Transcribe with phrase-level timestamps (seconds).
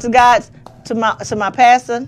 [0.00, 0.44] to God,
[0.86, 2.06] to my to my pastor.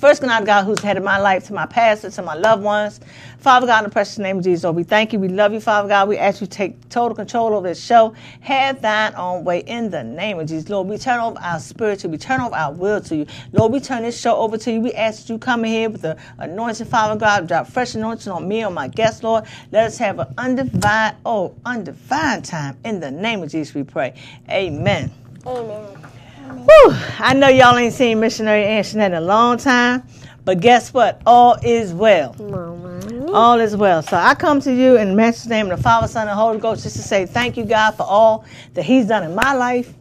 [0.00, 3.00] First, going God who's head of my life, to my pastor, to my loved ones.
[3.36, 5.18] Father God, in the precious name of Jesus, Lord, we thank you.
[5.18, 6.08] We love you, Father God.
[6.08, 8.14] We ask you to take total control over this show.
[8.40, 10.70] Have thine own way in the name of Jesus.
[10.70, 12.12] Lord, we turn over our spirit to you.
[12.12, 13.26] We turn over our will to you.
[13.52, 14.80] Lord, we turn this show over to you.
[14.80, 18.32] We ask that you come in here with the anointing, Father God, drop fresh anointing
[18.32, 19.44] on me, on my guests, Lord.
[19.70, 22.78] Let us have an undivided, oh, undivided time.
[22.86, 24.14] In the name of Jesus, we pray.
[24.48, 25.10] Amen.
[25.44, 26.09] Amen.
[26.56, 30.02] Whew, I know y'all ain't seen Missionary Antoinette in a long time,
[30.44, 31.22] but guess what?
[31.24, 32.34] All is well.
[32.40, 33.30] Mama.
[33.32, 34.02] All is well.
[34.02, 36.58] So I come to you in the Master's name of the Father, Son, and Holy
[36.58, 38.44] Ghost just to say thank you, God, for all
[38.74, 39.94] that He's done in my life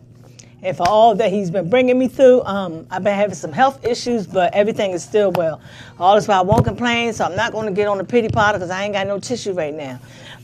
[0.63, 2.43] and for all that He's been bringing me through.
[2.43, 5.61] Um, I've been having some health issues, but everything is still well.
[5.99, 6.39] All is well.
[6.39, 8.83] I won't complain, so I'm not going to get on the pity pot because I
[8.83, 9.99] ain't got no tissue right now.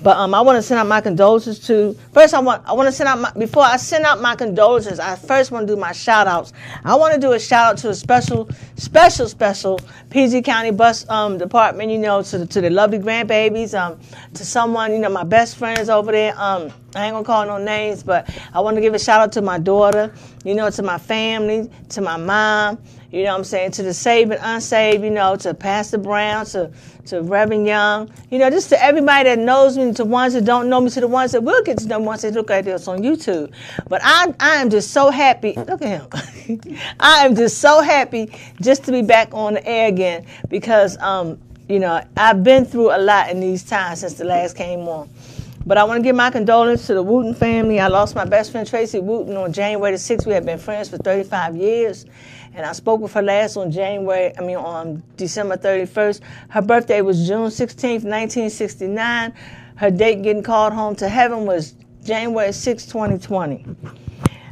[0.05, 1.97] But um, I want to send out my condolences to.
[2.13, 4.99] First, I want I want to send out my before I send out my condolences.
[4.99, 6.53] I first want to do my shout outs.
[6.83, 9.79] I want to do a shout out to a special, special, special
[10.11, 11.89] PG County Bus um, Department.
[11.89, 13.73] You know, to the, to the lovely grandbabies.
[13.73, 13.99] Um,
[14.35, 16.39] to someone you know, my best friends over there.
[16.39, 19.31] Um, I ain't gonna call no names, but I want to give a shout out
[19.31, 20.13] to my daughter.
[20.43, 22.77] You know, to my family, to my mom.
[23.15, 23.71] You know what I'm saying?
[23.71, 26.69] To the saved and unsaved, you know, to Pastor Brown, to,
[27.05, 30.67] to Reverend Young, you know, just to everybody that knows me, to ones that don't
[30.67, 32.65] know me, to the ones that will get to know me once they look at
[32.65, 33.53] this on YouTube.
[33.87, 35.53] But I, I am just so happy.
[35.53, 36.75] Look at him.
[36.99, 41.39] I am just so happy just to be back on the air again because, um,
[41.69, 45.09] you know, I've been through a lot in these times since the last came on.
[45.65, 47.79] But I want to give my condolences to the Wooten family.
[47.79, 50.27] I lost my best friend Tracy Wooten on January the 6th.
[50.27, 52.05] We have been friends for 35 years.
[52.55, 56.21] And I spoke with her last on January, I mean, on December 31st.
[56.47, 59.33] Her birthday was June 16th, 1969.
[59.75, 61.75] Her date getting called home to heaven was
[62.05, 63.65] January 6, 2020.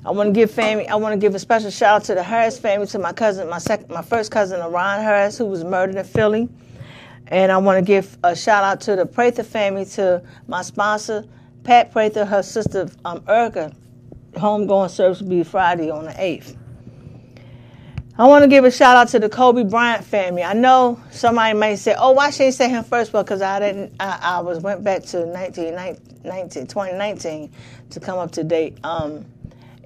[0.06, 0.86] I want to give family.
[0.90, 3.48] I want to give a special shout out to the Harris family, to my cousin,
[3.48, 6.50] my second, my first cousin, Ron Harris, who was murdered in Philly,
[7.28, 11.24] and I want to give a shout out to the Prather family, to my sponsor,
[11.64, 13.74] Pat Prather, her sister um, Erica.
[14.34, 16.58] Homegoing service will be Friday on the 8th.
[18.16, 20.44] I want to give a shout out to the Kobe Bryant family.
[20.44, 23.12] I know somebody may say, "Oh, why should you say him first?
[23.12, 23.96] Well, because I didn't.
[24.00, 27.52] I, I, was went back to 19, 19, 2019
[27.90, 28.78] to come up to date.
[28.84, 29.26] Um,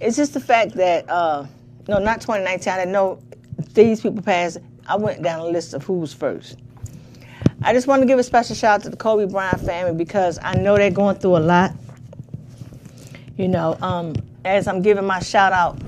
[0.02, 1.46] it's just the fact that uh,
[1.88, 2.74] no, not 2019.
[2.74, 3.22] I didn't know
[3.74, 4.58] these people passed.
[4.88, 6.58] I went down a list of who was first.
[7.62, 10.38] I just want to give a special shout out to the Kobe Bryant family because
[10.42, 11.72] I know they're going through a lot.
[13.38, 15.80] You know, um, as I'm giving my shout out,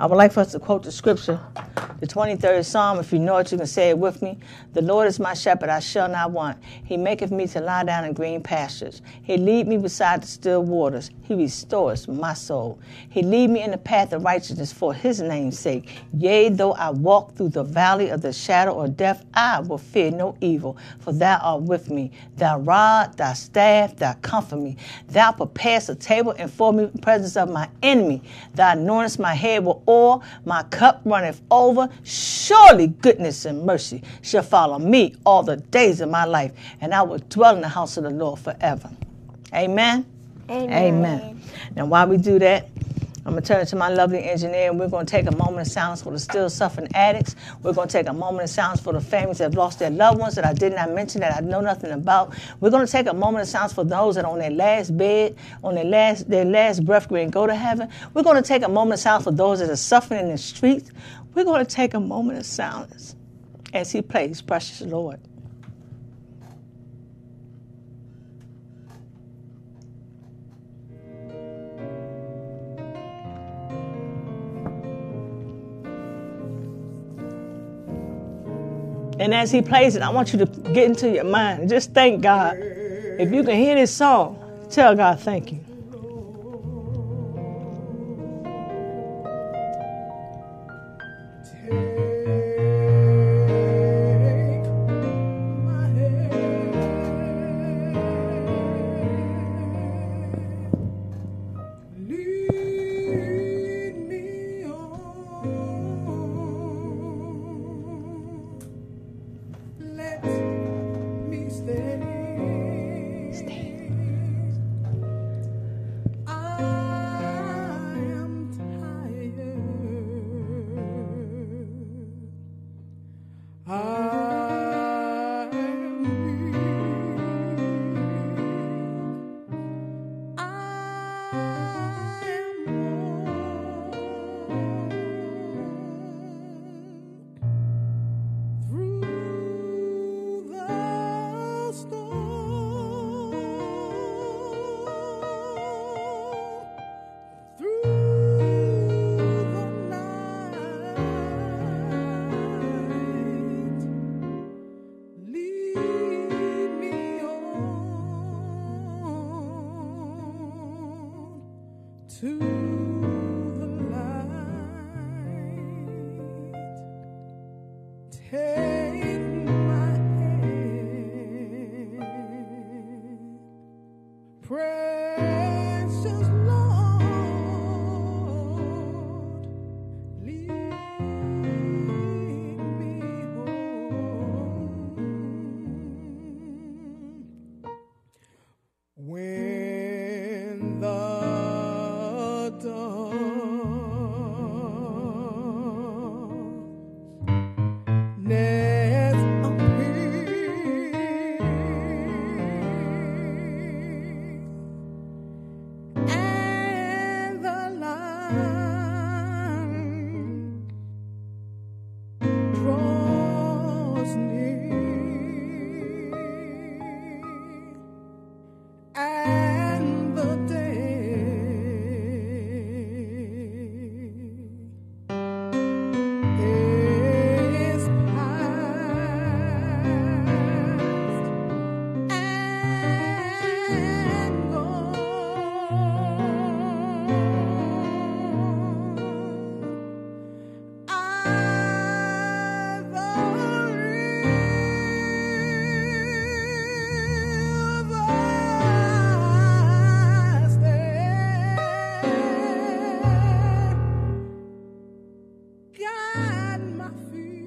[0.00, 1.38] I would like for us to quote the scripture,
[2.00, 2.98] the 23rd Psalm.
[2.98, 4.38] If you know it, you can say it with me.
[4.72, 6.56] The Lord is my shepherd, I shall not want.
[6.86, 9.02] He maketh me to lie down in green pastures.
[9.22, 11.10] He lead me beside the still waters.
[11.24, 12.78] He restores my soul.
[13.10, 15.90] He lead me in the path of righteousness for his name's sake.
[16.16, 20.10] Yea, though I walk through the valley of the shadow of death, I will fear
[20.10, 22.10] no evil, for thou art with me.
[22.36, 24.78] Thy rod, thy staff, thou comfort me.
[25.08, 28.22] Thou preparest a table before me in the presence of my enemy.
[28.54, 31.88] Thou anointest my head with oil, my cup runneth over.
[32.04, 37.02] Surely goodness and mercy shall follow me all the days of my life, and I
[37.02, 38.90] will dwell in the house of the Lord forever.
[39.52, 40.06] Amen.
[40.48, 40.72] Amen.
[40.72, 41.42] Amen.
[41.76, 42.68] Now, while we do that,
[43.26, 45.66] I'm going to turn to my lovely engineer, and we're going to take a moment
[45.66, 47.36] of silence for the still suffering addicts.
[47.62, 49.90] We're going to take a moment of silence for the families that have lost their
[49.90, 52.34] loved ones that I did not mention, that I know nothing about.
[52.60, 54.96] We're going to take a moment of silence for those that are on their last
[54.96, 57.90] bed, on their last their last breath, to go to heaven.
[58.14, 60.38] We're going to take a moment of silence for those that are suffering in the
[60.38, 60.90] streets.
[61.34, 63.16] We're going to take a moment of silence
[63.74, 65.20] as He plays Precious Lord.
[79.20, 82.22] And as he plays it, I want you to get into your mind just thank
[82.22, 82.56] God.
[82.58, 85.69] If you can hear this song, tell God thank you.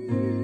[0.07, 0.42] Feet.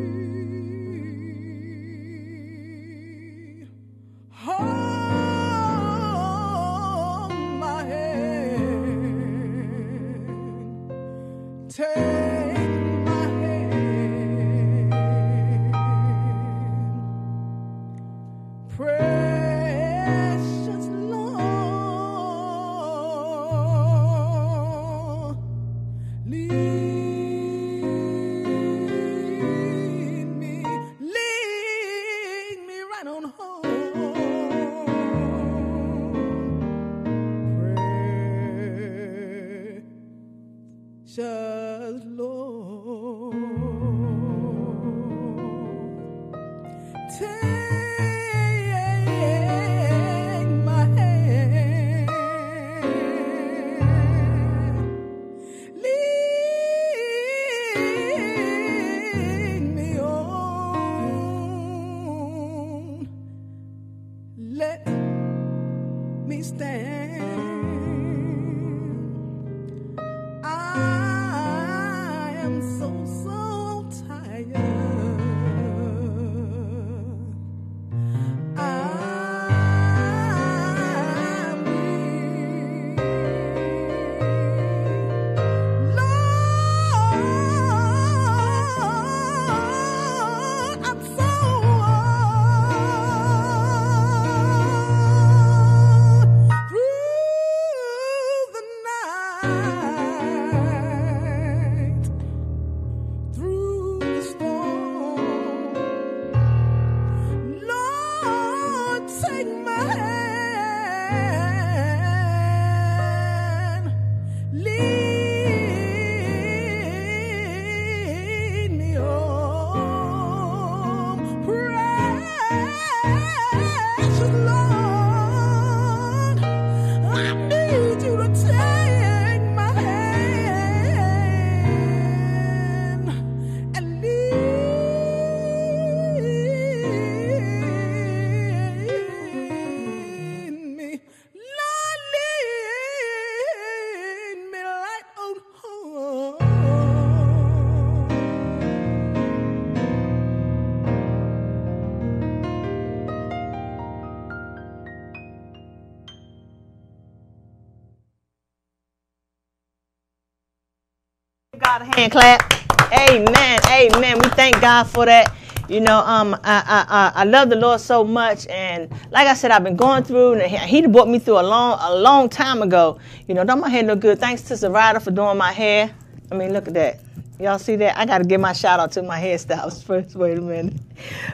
[161.99, 162.53] Hand clap.
[162.93, 163.59] Amen.
[163.67, 164.19] Amen.
[164.19, 165.35] We thank God for that.
[165.67, 169.51] You know, um, I, I, I, love the Lord so much, and like I said,
[169.51, 172.99] I've been going through, and He brought me through a long, a long time ago.
[173.27, 174.17] You know, don't my hair look good?
[174.17, 175.93] Thanks to Sarada for doing my hair.
[176.31, 177.01] I mean, look at that.
[177.37, 177.97] Y'all see that?
[177.97, 180.15] I got to give my shout out to my hairstylist first.
[180.15, 180.73] Wait a minute.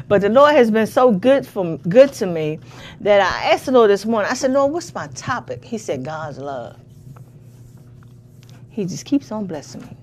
[0.07, 2.59] But the Lord has been so good from good to me
[3.01, 4.29] that I asked the Lord this morning.
[4.31, 5.63] I said, Lord, what's my topic?
[5.63, 6.77] He said, God's love.
[8.71, 9.95] He just keeps on blessing me.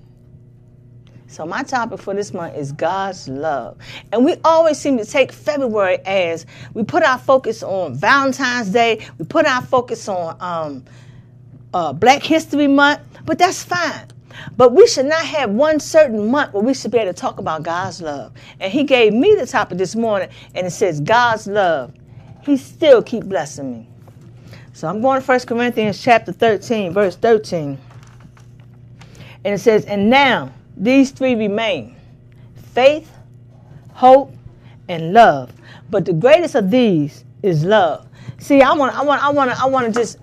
[1.33, 3.75] So my topic for this month is God's love.
[4.11, 9.03] And we always seem to take February as we put our focus on Valentine's Day,
[9.17, 10.85] we put our focus on um,
[11.73, 14.05] uh, Black History Month, but that's fine.
[14.57, 17.39] But we should not have one certain month where we should be able to talk
[17.39, 18.31] about God's love.
[18.59, 21.95] And He gave me the topic this morning, and it says God's love.
[22.45, 23.89] He still keep blessing me.
[24.73, 27.79] So I'm going to 1 Corinthians chapter 13, verse 13.
[29.45, 31.95] And it says, And now these three remain
[32.73, 33.11] faith,
[33.91, 34.33] hope,
[34.89, 35.51] and love.
[35.89, 38.07] But the greatest of these is love.
[38.39, 40.17] See, I want, I want, I want, I want to just,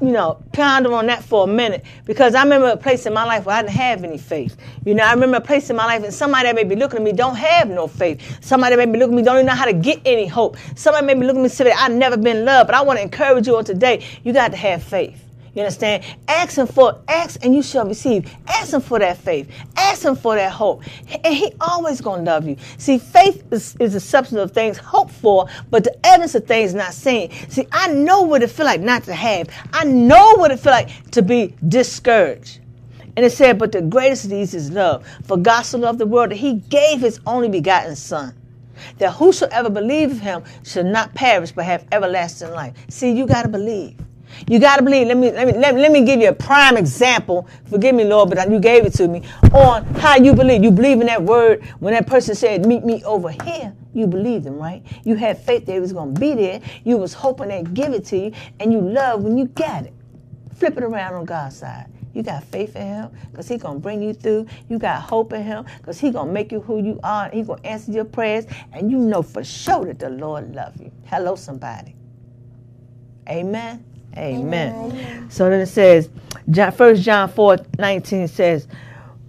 [0.00, 3.24] you know, ponder on that for a minute because I remember a place in my
[3.24, 4.56] life where I didn't have any faith.
[4.84, 6.98] You know, I remember a place in my life and somebody that may be looking
[6.98, 8.44] at me don't have no faith.
[8.44, 10.56] Somebody that may be looking at me don't even know how to get any hope.
[10.74, 12.66] Somebody may be looking at me and say, I've never been loved.
[12.66, 14.04] But I want to encourage you on today.
[14.24, 15.21] You got to have faith.
[15.54, 16.02] You understand?
[16.28, 18.32] Ask him for, ask and you shall receive.
[18.46, 19.50] Ask him for that faith.
[19.76, 20.82] Ask him for that hope.
[21.24, 22.56] And he always gonna love you.
[22.78, 26.72] See, faith is, is the substance of things hoped for, but the evidence of things
[26.72, 27.30] not seen.
[27.50, 29.50] See, I know what it feel like not to have.
[29.74, 32.60] I know what it feel like to be discouraged.
[33.14, 35.06] And it said, but the greatest of these is love.
[35.24, 38.34] For God so loved the world that he gave his only begotten son.
[38.96, 42.74] That whosoever believe him should not perish but have everlasting life.
[42.88, 43.96] See, you gotta believe.
[44.48, 45.06] You got to believe.
[45.06, 47.48] Let me, let, me, let, let me give you a prime example.
[47.70, 49.22] Forgive me, Lord, but you gave it to me
[49.52, 50.62] on how you believe.
[50.62, 51.64] You believe in that word.
[51.80, 54.82] When that person said, meet me over here, you believed them, right?
[55.04, 56.60] You had faith that it was going to be there.
[56.84, 59.92] You was hoping they'd give it to you, and you love when you got it.
[60.56, 61.86] Flip it around on God's side.
[62.14, 64.46] You got faith in him because he's going to bring you through.
[64.68, 67.30] You got hope in him because he's going to make you who you are.
[67.30, 68.44] He's going to answer your prayers.
[68.72, 70.92] And you know for sure that the Lord loves you.
[71.06, 71.94] Hello, somebody.
[73.28, 73.84] Amen.
[74.16, 74.74] Amen.
[74.74, 75.30] Amen.
[75.30, 76.10] So then it says,
[76.74, 78.68] First John 4 19 says,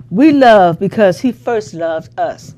[0.09, 2.55] We love because he first loved us.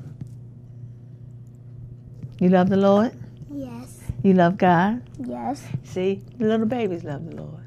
[2.38, 3.12] You love the Lord?
[3.52, 4.00] Yes.
[4.22, 5.02] You love God?
[5.18, 5.66] Yes.
[5.84, 7.62] See, the little babies love the Lord.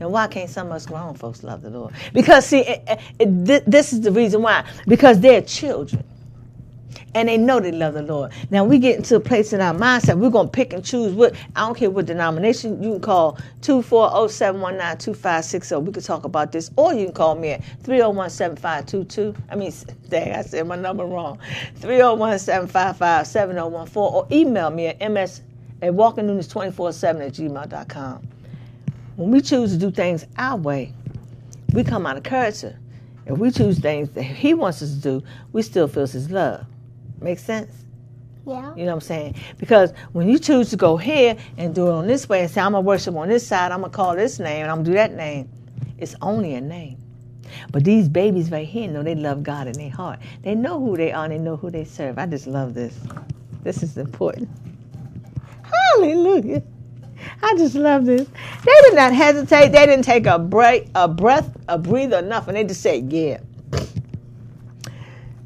[0.00, 1.94] Now, why can't some of us grown folks love the Lord?
[2.12, 4.64] Because, see, it, it, this is the reason why.
[4.86, 6.04] Because they're children
[7.14, 8.32] and they know they love the Lord.
[8.50, 11.34] Now we get into a place in our mindset, we're gonna pick and choose what
[11.56, 15.84] I don't care what denomination you can call 240-719-2560.
[15.84, 19.36] We could talk about this, or you can call me at 301-7522.
[19.50, 19.72] I mean
[20.08, 21.38] dang, I said my number wrong.
[21.80, 25.40] 301-755-7014 or email me at ms
[25.82, 28.28] at walkingnewness247 at gmail.com.
[29.16, 30.92] When we choose to do things our way,
[31.72, 32.78] we come out of character.
[33.26, 36.66] If we choose things that he wants us to do, we still feel his love.
[37.20, 37.72] Make sense?
[38.46, 38.74] Yeah.
[38.74, 39.36] You know what I'm saying?
[39.58, 42.60] Because when you choose to go here and do it on this way and say,
[42.60, 44.78] I'm going to worship on this side, I'm going to call this name, and I'm
[44.78, 45.48] going to do that name,
[45.98, 46.98] it's only a name.
[47.70, 50.18] But these babies right here know they love God in their heart.
[50.42, 52.18] They know who they are and they know who they serve.
[52.18, 52.98] I just love this.
[53.62, 54.48] This is important.
[55.62, 56.62] Hallelujah.
[57.42, 58.28] I just love this.
[58.64, 59.72] They did not hesitate.
[59.72, 62.54] They didn't take a break, a breath, a breather, nothing.
[62.54, 63.38] They just said, yeah.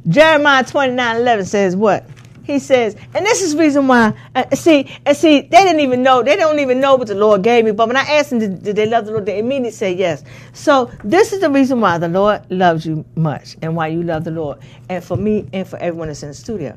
[0.09, 2.09] Jeremiah 29 11 says what?
[2.49, 4.15] He says, and this is reason why.
[4.35, 6.23] Uh, see, and see, they didn't even know.
[6.23, 7.73] They don't even know what the Lord gave me.
[7.73, 9.27] But when I asked them, did, did they love the Lord?
[9.27, 10.25] They immediately say yes.
[10.55, 14.25] So this is the reason why the Lord loves you much, and why you love
[14.25, 16.75] the Lord, and for me, and for everyone that's in the studio.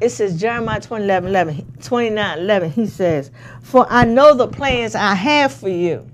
[0.00, 2.70] It says Jeremiah 29 11, 29 11.
[2.72, 3.30] He says,
[3.62, 6.09] "For I know the plans I have for you."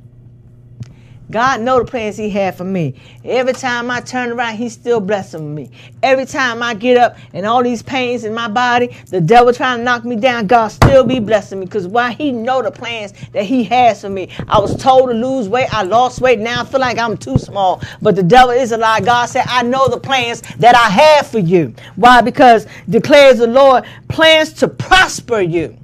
[1.31, 2.95] God know the plans he had for me.
[3.25, 5.71] Every time I turn around, he's still blessing me.
[6.03, 9.79] Every time I get up and all these pains in my body, the devil trying
[9.79, 13.13] to knock me down, God still be blessing me because why he know the plans
[13.33, 14.29] that he has for me.
[14.47, 15.73] I was told to lose weight.
[15.75, 16.39] I lost weight.
[16.39, 17.83] Now I feel like I'm too small.
[18.01, 19.01] But the devil is a lie.
[19.01, 21.75] God said, I know the plans that I have for you.
[21.97, 22.21] Why?
[22.21, 25.77] Because declares the Lord, plans to prosper you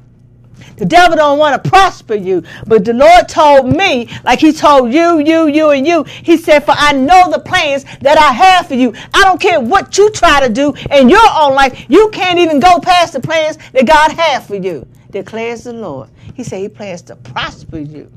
[0.83, 2.43] the devil don't want to prosper you.
[2.67, 6.65] But the Lord told me, like he told you, you, you, and you, he said,
[6.65, 8.93] for I know the plans that I have for you.
[9.15, 11.87] I don't care what you try to do in your own life.
[11.89, 16.11] You can't even go past the plans that God has for you, declares the Lord.
[16.35, 18.11] He said he plans to prosper you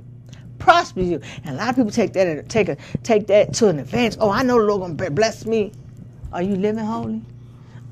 [0.58, 1.22] prosper you.
[1.44, 4.18] And a lot of people take that take a take that to an advantage.
[4.20, 5.72] Oh, I know the Lord gonna bless me.
[6.34, 7.22] Are you living holy?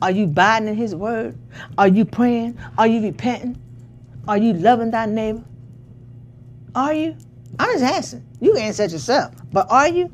[0.02, 1.38] Are you abiding in His word?
[1.78, 2.58] Are you praying?
[2.80, 3.62] Are you repenting?
[4.28, 5.44] Are you loving thy neighbor?
[6.76, 7.16] Are you?
[7.60, 8.26] I'm just asking.
[8.40, 9.34] You can answer yourself.
[9.52, 10.12] But are you?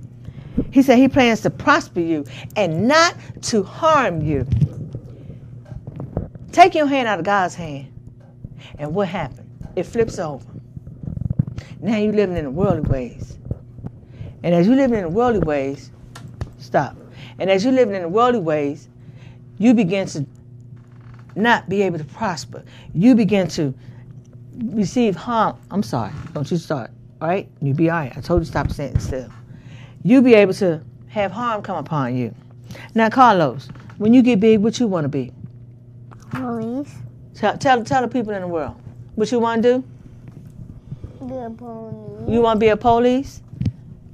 [0.72, 4.46] He said he plans to prosper you and not to harm you.
[6.52, 7.92] Take your hand out of God's hand.
[8.78, 9.50] And what happened?
[9.76, 10.46] It flips over.
[11.80, 13.38] Now you're living in the worldly ways.
[14.44, 15.92] And as you're living in the worldly ways,
[16.58, 16.96] stop.
[17.40, 18.90] And as you're living in the worldly ways,
[19.58, 20.26] you begin to
[21.36, 22.64] not be able to prosper.
[22.94, 23.74] You begin to
[24.64, 25.58] receive harm.
[25.72, 26.92] I'm sorry, don't you start.
[27.22, 27.50] All right?
[27.62, 28.18] You be all right.
[28.18, 29.30] I told you stop sitting still.
[30.04, 32.34] You be able to have harm come upon you.
[32.96, 33.68] Now, Carlos,
[33.98, 35.32] when you get big, what you want to be?
[36.32, 36.94] Police.
[37.34, 38.76] Tell, tell, tell the people in the world
[39.16, 39.84] what you want to do.
[41.20, 42.34] The pony.
[42.34, 43.42] You want to be a police?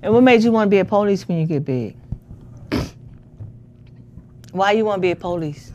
[0.01, 1.95] And what made you want to be a police when you get big?
[4.51, 5.71] Why you want to be a police?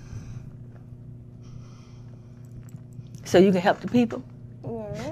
[3.24, 4.22] So you can help the people.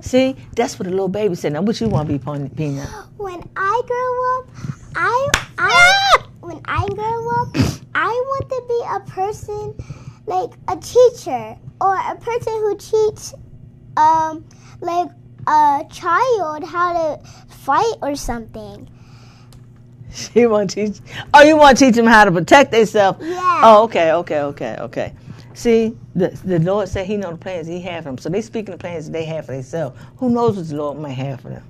[0.01, 1.53] See, that's what a little baby said.
[1.53, 2.89] Now, what you want to be, Peanut?
[3.17, 4.49] When I grow up,
[4.95, 7.49] I I when I grow up,
[7.95, 9.75] I want to be a person
[10.27, 13.35] like a teacher or a person who teaches
[13.97, 14.45] um
[14.81, 15.11] like
[15.47, 18.89] a child how to fight or something.
[20.13, 21.01] She want to teach.
[21.35, 23.19] Oh, you want to teach them how to protect themselves?
[23.23, 23.61] Yeah.
[23.63, 25.13] Oh, okay, okay, okay, okay.
[25.59, 28.19] See, the the Lord said He know the plans He have for them.
[28.19, 29.99] So they speaking the plans they have for themselves.
[30.19, 31.65] Who knows what the Lord might have for them?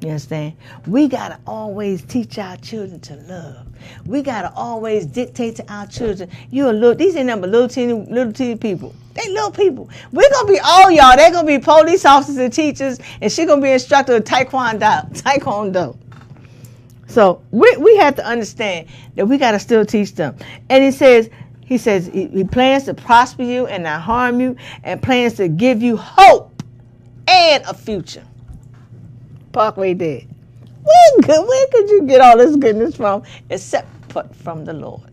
[0.00, 0.54] You understand?
[0.86, 3.66] We gotta always teach our children to love.
[4.06, 6.30] We gotta always dictate to our children.
[6.50, 6.94] You a little.
[6.94, 8.94] These ain't but little teeny, little teeny people.
[9.12, 9.90] They little people.
[10.10, 11.14] We're gonna be all y'all.
[11.14, 15.12] They're gonna be police officers and teachers, and she gonna be instructor of taekwondo.
[15.22, 15.98] Taekwondo.
[17.12, 20.34] So we, we have to understand that we got to still teach them.
[20.70, 21.28] And he says,
[21.64, 25.82] he says he, plans to prosper you and not harm you, and plans to give
[25.82, 26.62] you hope
[27.28, 28.24] and a future.
[29.52, 30.28] Parkway did.
[30.82, 33.88] Where could, where could you get all this goodness from except
[34.34, 35.12] from the Lord?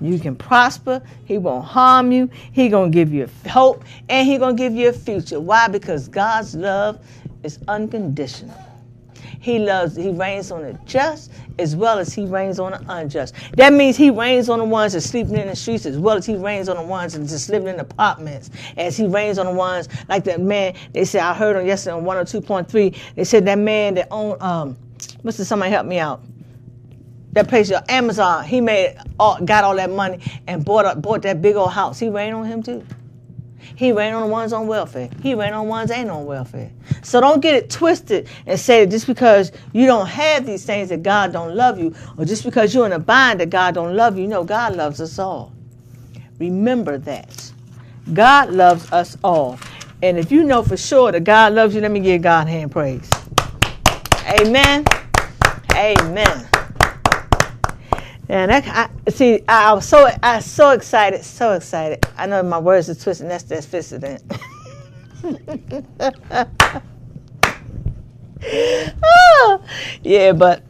[0.00, 1.02] You can prosper.
[1.24, 2.30] He won't harm you.
[2.52, 5.40] He gonna give you hope, and he gonna give you a future.
[5.40, 5.68] Why?
[5.68, 7.04] Because God's love
[7.42, 8.65] is unconditional.
[9.46, 11.30] He loves, he reigns on the just
[11.60, 13.32] as well as he reigns on the unjust.
[13.52, 16.26] That means he reigns on the ones that sleeping in the streets as well as
[16.26, 18.50] he reigns on the ones that just living in apartments.
[18.76, 21.94] As he reigns on the ones like that man, they said, I heard on yesterday
[21.94, 24.76] on 102.3, they said that man that owned, um,
[25.22, 25.44] Mr.
[25.44, 26.24] Somebody help me out.
[27.30, 31.22] That place, uh, Amazon, he made, all, got all that money and bought, a, bought
[31.22, 32.00] that big old house.
[32.00, 32.84] He reigned on him too.
[33.76, 35.10] He ran on the ones on welfare.
[35.22, 36.70] He ran on ones ain't on welfare.
[37.02, 40.88] So don't get it twisted and say that just because you don't have these things
[40.88, 43.94] that God don't love you, or just because you're in a bind that God don't
[43.94, 44.26] love you.
[44.26, 45.52] No, God loves us all.
[46.38, 47.52] Remember that.
[48.14, 49.58] God loves us all.
[50.02, 52.72] And if you know for sure that God loves you, let me give God hand
[52.72, 53.10] praise.
[54.40, 54.84] Amen.
[55.74, 56.55] Amen.
[58.28, 62.04] And that, I, see, I, I was so I was so excited, so excited.
[62.16, 63.30] I know my words are twisted.
[63.30, 64.18] That's that's fisted in.
[69.04, 69.64] oh,
[70.02, 70.62] yeah, but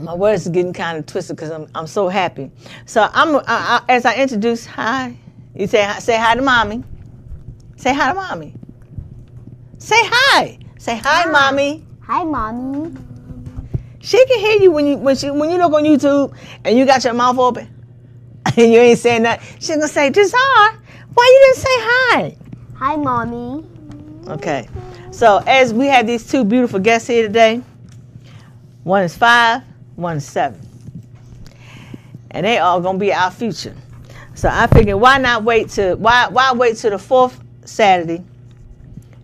[0.00, 2.50] my words are getting kind of twisted because I'm I'm so happy.
[2.86, 5.16] So I'm I, I, as I introduce hi,
[5.54, 6.82] you say say hi to mommy.
[7.76, 8.54] Say hi to mommy.
[9.78, 10.58] Say hi.
[10.78, 11.30] Say hi, Hi.
[11.30, 11.84] mommy.
[12.06, 12.92] Hi, mommy.
[14.04, 16.84] She can hear you when you when she when you look on YouTube and you
[16.84, 17.66] got your mouth open
[18.46, 19.42] and you ain't saying that.
[19.58, 20.78] She's gonna say, Jazar,
[21.14, 22.36] why you didn't say hi?
[22.76, 23.64] Hi, mommy.
[24.28, 24.68] Okay.
[25.10, 27.62] So as we have these two beautiful guests here today,
[28.82, 29.62] one is five,
[29.96, 30.60] one is seven.
[32.32, 33.74] And they all gonna be our future.
[34.34, 38.22] So I figured why not wait to why why wait till the fourth Saturday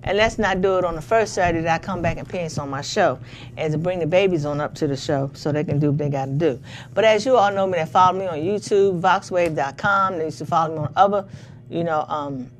[0.03, 2.59] and let's not do it on the first Saturday that I come back and parents
[2.59, 3.19] on my show,
[3.57, 5.99] and to bring the babies on up to the show so they can do what
[5.99, 6.61] they got to do.
[6.95, 10.19] But as you all know me, that follow me on YouTube, VoxWav.com.
[10.19, 11.27] They used to follow me on other,
[11.69, 12.51] you know, um,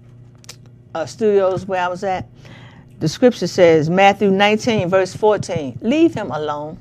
[0.95, 2.29] uh, studios where I was at.
[2.99, 6.77] The scripture says, Matthew 19, verse 14, leave him alone.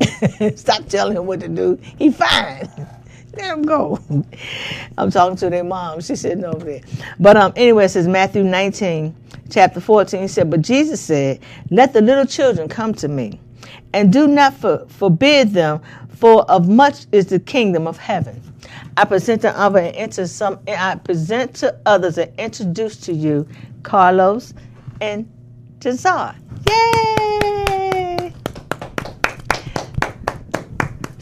[0.56, 1.78] Stop telling him what to do.
[1.98, 2.68] He fine.
[3.36, 3.98] Let go.
[4.98, 6.00] I'm talking to their mom.
[6.00, 6.80] She's sitting over there.
[7.20, 9.14] But um, anyway, it says Matthew 19,
[9.50, 10.22] chapter 14.
[10.22, 13.40] He said, But Jesus said, Let the little children come to me,
[13.92, 15.80] and do not for, forbid them,
[16.16, 18.40] for of much is the kingdom of heaven.
[18.96, 20.58] I present to and enter some.
[20.66, 23.46] I present to others and introduce to you
[23.82, 24.54] Carlos
[25.00, 25.30] and
[25.80, 26.34] Jazar.
[26.68, 27.65] Yay!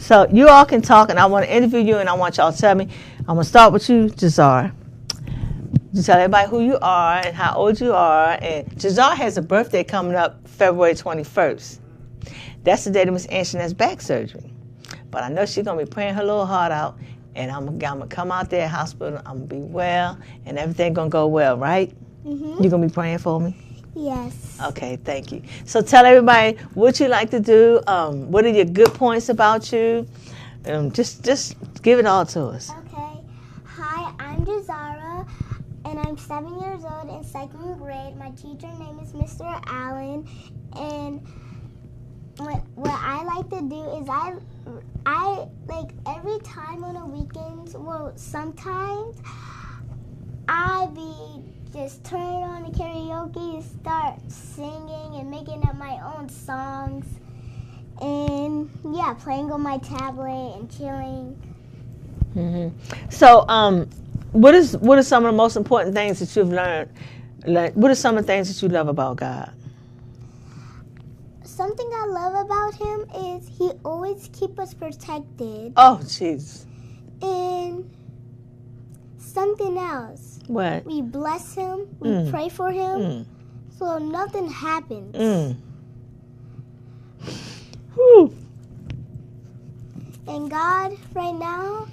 [0.05, 2.53] So you all can talk, and I want to interview you, and I want y'all
[2.53, 2.87] to tell me.
[3.21, 4.71] I'm gonna start with you, Jazar.
[5.95, 8.37] Just tell everybody who you are and how old you are.
[8.39, 11.79] And Jazar has a birthday coming up February 21st.
[12.61, 14.53] That's the day that Miss Anshin has back surgery.
[15.09, 16.99] But I know she's gonna be praying her little heart out,
[17.33, 19.19] and I'm, I'm gonna come out there at the hospital.
[19.25, 21.91] I'm gonna be well, and everything gonna go well, right?
[22.23, 22.63] Mm-hmm.
[22.63, 23.57] You gonna be praying for me?
[23.95, 24.59] Yes.
[24.61, 25.41] Okay, thank you.
[25.65, 27.81] So tell everybody what you like to do.
[27.87, 30.07] Um, what are your good points about you?
[30.65, 32.71] Um, just just give it all to us.
[32.71, 33.21] Okay.
[33.65, 35.27] Hi, I'm Jahzara,
[35.85, 38.17] and I'm seven years old in second grade.
[38.17, 39.45] My teacher name is Mr.
[39.67, 40.27] Allen,
[40.75, 41.25] and
[42.37, 44.35] what what I like to do is I
[45.05, 47.75] I like every time on the weekends.
[47.77, 49.17] Well, sometimes
[50.49, 56.29] I be just turning on the karaoke and start singing and making up my own
[56.29, 57.05] songs,
[58.01, 61.35] and yeah, playing on my tablet and chilling.
[62.33, 62.69] hmm
[63.09, 63.89] So, um,
[64.31, 66.89] what is what are some of the most important things that you've learned?
[67.45, 69.51] Like, what are some of the things that you love about God?
[71.43, 75.73] Something I love about him is he always keeps us protected.
[75.75, 76.65] Oh, jeez.
[77.21, 77.89] And
[79.17, 80.85] something else, What?
[80.85, 82.29] we bless him, we Mm.
[82.31, 83.25] pray for him, Mm.
[83.77, 85.15] so nothing happens.
[85.15, 85.55] Mm.
[90.27, 91.87] And God, right now,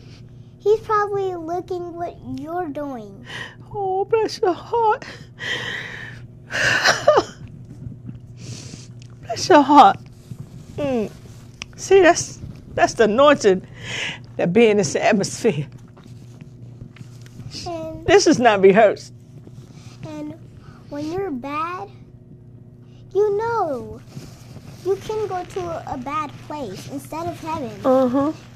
[0.59, 3.27] He's probably looking what you're doing.
[3.75, 5.05] Oh, bless your heart.
[9.23, 9.97] bless your heart.
[10.77, 11.11] Mm.
[11.77, 12.39] See, that's
[12.75, 13.67] that's the anointing
[14.37, 15.67] that be in this atmosphere.
[18.05, 19.13] This is not rehearsed.
[20.07, 20.35] and
[20.91, 21.89] when you're bad,
[23.15, 24.01] you know
[24.85, 27.71] you can go to a, a bad place instead of heaven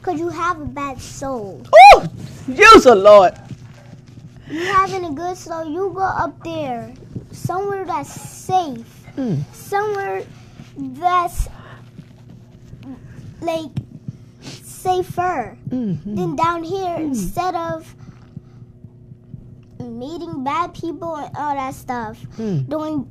[0.00, 1.64] because you have a bad soul.
[1.72, 2.06] Oh,
[2.48, 3.32] use the Lord.
[4.50, 6.92] You having a good soul, you go up there,
[7.32, 8.84] somewhere that's safe,
[9.16, 9.40] Mm.
[9.54, 10.22] somewhere
[11.00, 11.48] that's
[13.40, 13.70] like
[14.42, 16.14] safer Mm-hmm.
[16.14, 17.94] than down here instead of
[19.80, 22.20] meeting bad people and all that stuff.
[22.36, 22.68] Mm.
[22.68, 23.08] Doing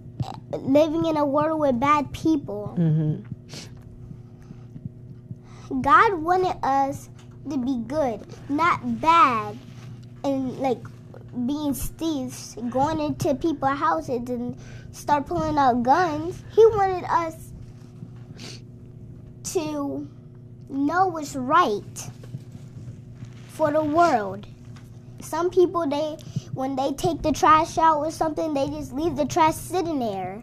[0.51, 2.75] living in a world with bad people.
[2.77, 3.21] Mm-hmm.
[5.81, 7.09] God wanted us
[7.49, 9.57] to be good, not bad,
[10.23, 10.79] and like
[11.45, 14.55] being thieves, going into people's houses and
[14.91, 16.43] start pulling out guns.
[16.53, 17.51] He wanted us
[19.53, 20.07] to
[20.69, 22.09] know what's right
[23.49, 24.47] for the world.
[25.19, 26.17] Some people they
[26.55, 30.41] when they take the trash out or something, they just leave the trash sitting there.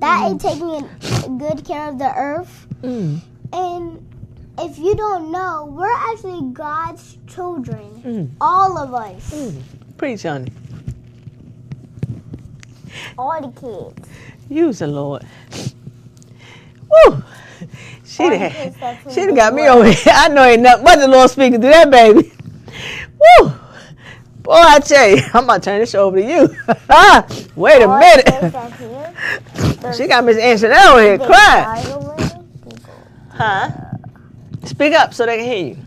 [0.00, 2.66] That ain't taking good care of the earth.
[2.82, 3.20] Mm.
[3.52, 4.14] And
[4.58, 8.02] if you don't know, we're actually God's children.
[8.04, 8.30] Mm.
[8.40, 9.32] All of us.
[9.32, 9.62] Mm.
[9.96, 10.52] Preach on it.
[13.16, 14.08] All the kids.
[14.50, 15.24] Use the Lord.
[16.90, 17.22] Woo!
[18.04, 20.12] She done, kids that's in she done got me over here.
[20.14, 22.32] I know ain't nothing but the Lord speaking to that baby.
[23.40, 23.52] Woo!
[24.44, 26.48] Boy, I tell you, I'm about to turn this over to you.
[27.56, 28.26] Wait a minute.
[28.26, 29.92] kids that's here.
[29.94, 31.28] She got Miss over here crying.
[31.82, 32.22] died already.
[32.62, 32.94] People.
[33.30, 33.70] Huh?
[34.64, 35.78] Speak up so they can hear you.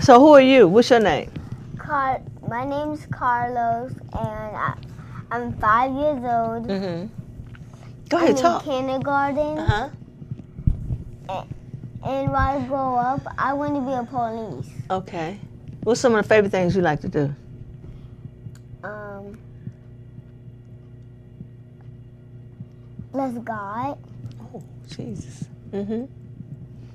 [0.00, 0.66] So who are you?
[0.68, 1.30] What's your name?
[1.78, 4.74] Car- my name's Carlos, and I,
[5.30, 6.66] I'm five years old.
[6.66, 7.06] Mm-hmm.
[8.08, 8.64] Go I'm ahead, in talk.
[8.64, 9.88] kindergarten, Uh-huh.
[12.04, 14.70] and when I grow up, I want to be a police.
[14.90, 15.38] Okay.
[15.84, 17.34] What's some of the favorite things you like to do?
[18.84, 19.38] Um,
[23.12, 23.98] bless God.
[24.54, 25.44] Oh, Jesus.
[25.72, 26.04] Mm-hmm.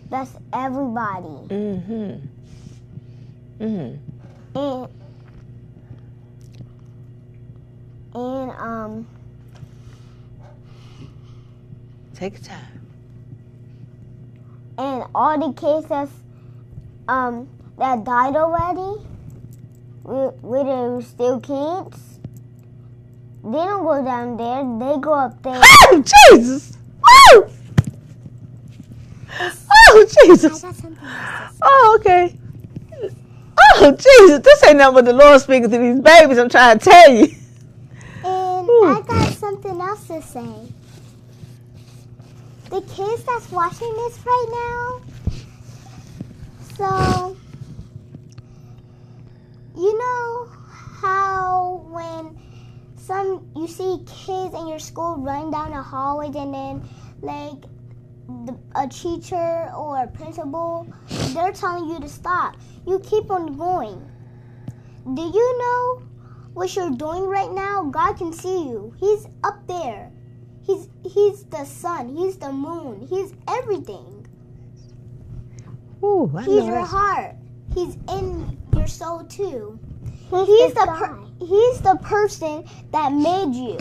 [0.09, 1.27] Bless everybody.
[1.49, 2.27] Mm-hmm.
[3.59, 3.97] Mm-hmm.
[4.55, 4.89] and
[8.15, 9.07] and um
[12.15, 12.81] Take your time.
[14.77, 16.11] and all the kids that's
[17.07, 17.47] um
[17.77, 19.01] that died already
[20.03, 22.19] we, we they were still kids
[23.43, 26.77] they don't go down there they go up there Oh, Jesus!
[27.33, 27.49] Woo!
[29.39, 30.61] Oh, Jesus!
[30.61, 32.35] got something else Oh, okay.
[33.59, 34.39] Oh, Jesus!
[34.39, 36.37] This ain't nothing but the Lord speaking to these babies.
[36.37, 37.27] I'm trying to tell you.
[38.23, 38.85] and Ooh.
[38.85, 40.67] I got something else to say
[42.69, 45.01] the kids that's watching this right now
[46.77, 47.36] so
[49.77, 50.49] you know
[51.01, 52.37] how when
[52.97, 56.89] some you see kids in your school running down the hallway and then
[57.21, 57.63] like
[58.45, 60.87] the, a teacher or a principal
[61.33, 62.57] they're telling you to stop.
[62.85, 64.01] You keep on going.
[65.13, 66.03] Do you know
[66.53, 67.83] what you're doing right now?
[67.83, 68.93] God can see you.
[68.99, 70.11] He's up there.
[70.65, 72.15] He's he's the sun.
[72.15, 73.07] He's the moon.
[73.07, 74.27] He's everything.
[76.03, 77.35] Ooh, He's your heart.
[77.73, 79.79] He's in your soul too.
[80.29, 83.77] He's, the, per- he's the person that made you.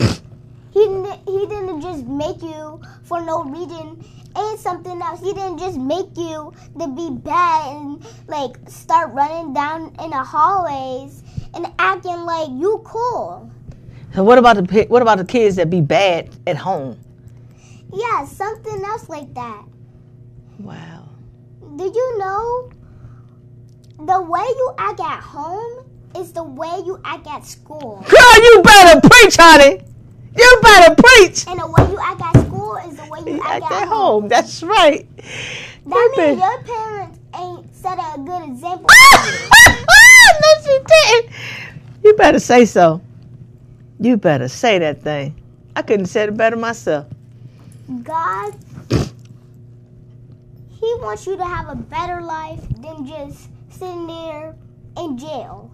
[0.71, 4.03] He didn't, he didn't just make you for no reason
[4.35, 5.19] and something else.
[5.21, 10.23] He didn't just make you to be bad and like start running down in the
[10.23, 13.51] hallways and acting like you cool.
[14.13, 16.99] So what about the what about the kids that be bad at home?
[17.93, 19.63] Yeah, something else like that.
[20.59, 21.09] Wow.
[21.77, 22.71] Did you know
[23.99, 28.05] the way you act at home is the way you act at school?
[28.07, 29.81] Girl, you better preach, honey.
[30.37, 31.47] You better preach.
[31.47, 33.87] And the way you act at school is the way you You act, act at
[33.87, 34.27] home.
[34.27, 35.07] That's right.
[35.87, 38.85] That means your parents ain't set a good example.
[38.91, 41.33] Ah, ah, ah, no, she didn't.
[42.03, 43.01] You better say so.
[43.99, 45.33] You better say that thing.
[45.75, 47.07] I couldn't say it better myself.
[48.03, 48.53] God,
[50.79, 54.55] He wants you to have a better life than just sitting there
[54.97, 55.71] in jail.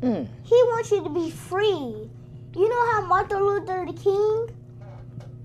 [0.00, 0.28] Mm.
[0.44, 2.10] He wants you to be free.
[2.54, 4.48] You know how Martin Luther the King?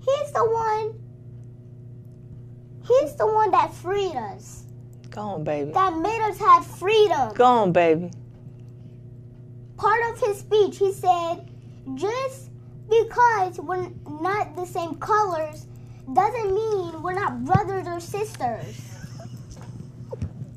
[0.00, 1.00] He's the one.
[2.86, 4.64] He's the one that freed us.
[5.10, 5.72] Go on, baby.
[5.72, 7.32] That made us have freedom.
[7.34, 8.10] Go on, baby.
[9.76, 11.48] Part of his speech, he said,
[11.94, 12.50] just
[12.88, 13.88] because we're
[14.20, 15.66] not the same colors
[16.12, 18.83] doesn't mean we're not brothers or sisters.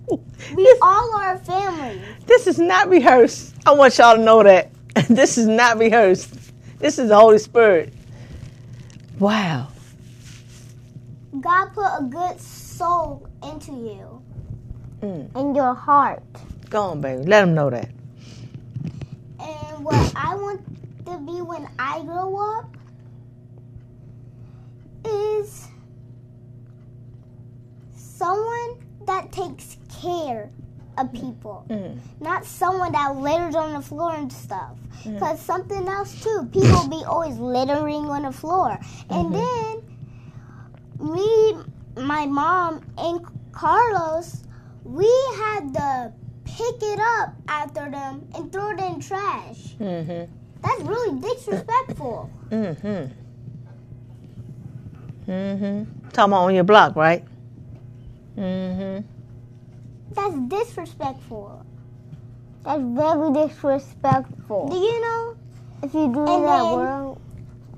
[0.09, 2.01] We all are a family.
[2.25, 3.55] This is not rehearsed.
[3.65, 4.71] I want y'all to know that.
[5.09, 6.33] This is not rehearsed.
[6.79, 7.93] This is the Holy Spirit.
[9.19, 9.67] Wow.
[11.39, 14.21] God put a good soul into you.
[15.01, 15.35] Mm.
[15.35, 16.23] In your heart.
[16.69, 17.23] Go on, baby.
[17.23, 17.89] Let them know that.
[19.39, 20.61] And what I want
[21.05, 22.75] to be when I grow up
[25.05, 25.67] is
[27.95, 30.49] someone that takes care
[30.97, 31.65] of people.
[31.69, 31.99] Mm.
[32.19, 34.77] Not someone that litters on the floor and stuff.
[35.03, 38.79] Because something else too, people be always littering on the floor.
[39.09, 39.81] And then
[40.99, 41.57] me,
[41.95, 44.43] my mom, and Carlos,
[44.83, 46.13] we had to
[46.45, 49.75] pick it up after them and throw it in trash.
[49.79, 50.31] Mm-hmm.
[50.63, 52.29] That's really disrespectful.
[52.49, 53.13] Mm-hmm.
[55.31, 56.09] Mm-hmm.
[56.09, 57.23] Talking about on your block, right?
[58.37, 59.16] Mm-hmm.
[60.17, 61.63] That's disrespectful.
[62.65, 64.67] That's very disrespectful.
[64.69, 65.35] Do you know?
[65.83, 67.21] If you do And that, then- world,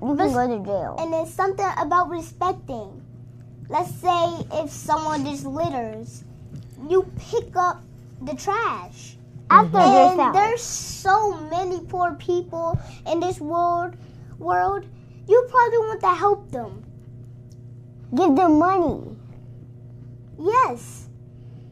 [0.01, 0.95] you can go to jail.
[0.99, 3.03] And then something about respecting.
[3.69, 6.23] Let's say if someone just litters,
[6.89, 7.83] you pick up
[8.21, 9.17] the trash.
[9.49, 9.51] Mm-hmm.
[9.51, 10.33] After And this out.
[10.33, 12.79] there's so many poor people
[13.11, 13.95] in this world.
[14.39, 14.85] World,
[15.27, 16.85] you probably want to help them.
[18.15, 19.01] Give them money.
[20.39, 21.08] Yes,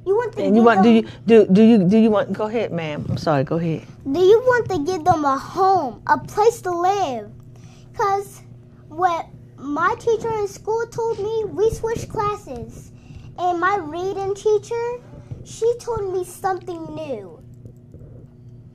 [0.07, 0.43] you want to.
[0.43, 0.83] And you give want?
[0.83, 1.45] Do you do?
[1.45, 1.77] Do you?
[1.83, 2.33] Do you want?
[2.33, 3.05] Go ahead, ma'am.
[3.09, 3.43] I'm sorry.
[3.43, 3.85] Go ahead.
[4.11, 7.31] Do you want to give them a home, a place to live?
[7.93, 8.41] Cause
[8.87, 12.91] what my teacher in school told me, we switched classes,
[13.37, 15.01] and my reading teacher,
[15.43, 17.39] she told me something new.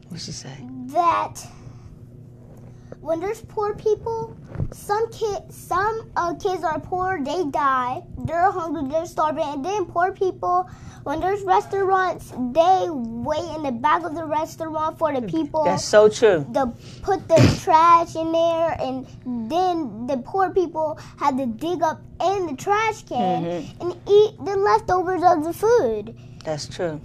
[0.08, 0.56] What she say?
[0.92, 1.34] that
[3.02, 4.36] when there's poor people,
[4.72, 9.84] some kid, some uh, kids are poor, they die, they're hungry, they're starving, and then
[9.86, 10.70] poor people,
[11.02, 15.84] when there's restaurants, they wait in the back of the restaurant for the people That's
[15.84, 16.46] so true.
[16.54, 19.04] to put the trash in there, and
[19.50, 23.80] then the poor people have to dig up in the trash can Mhm.
[23.80, 26.14] and eat the leftovers of the food.
[26.44, 27.00] That's true.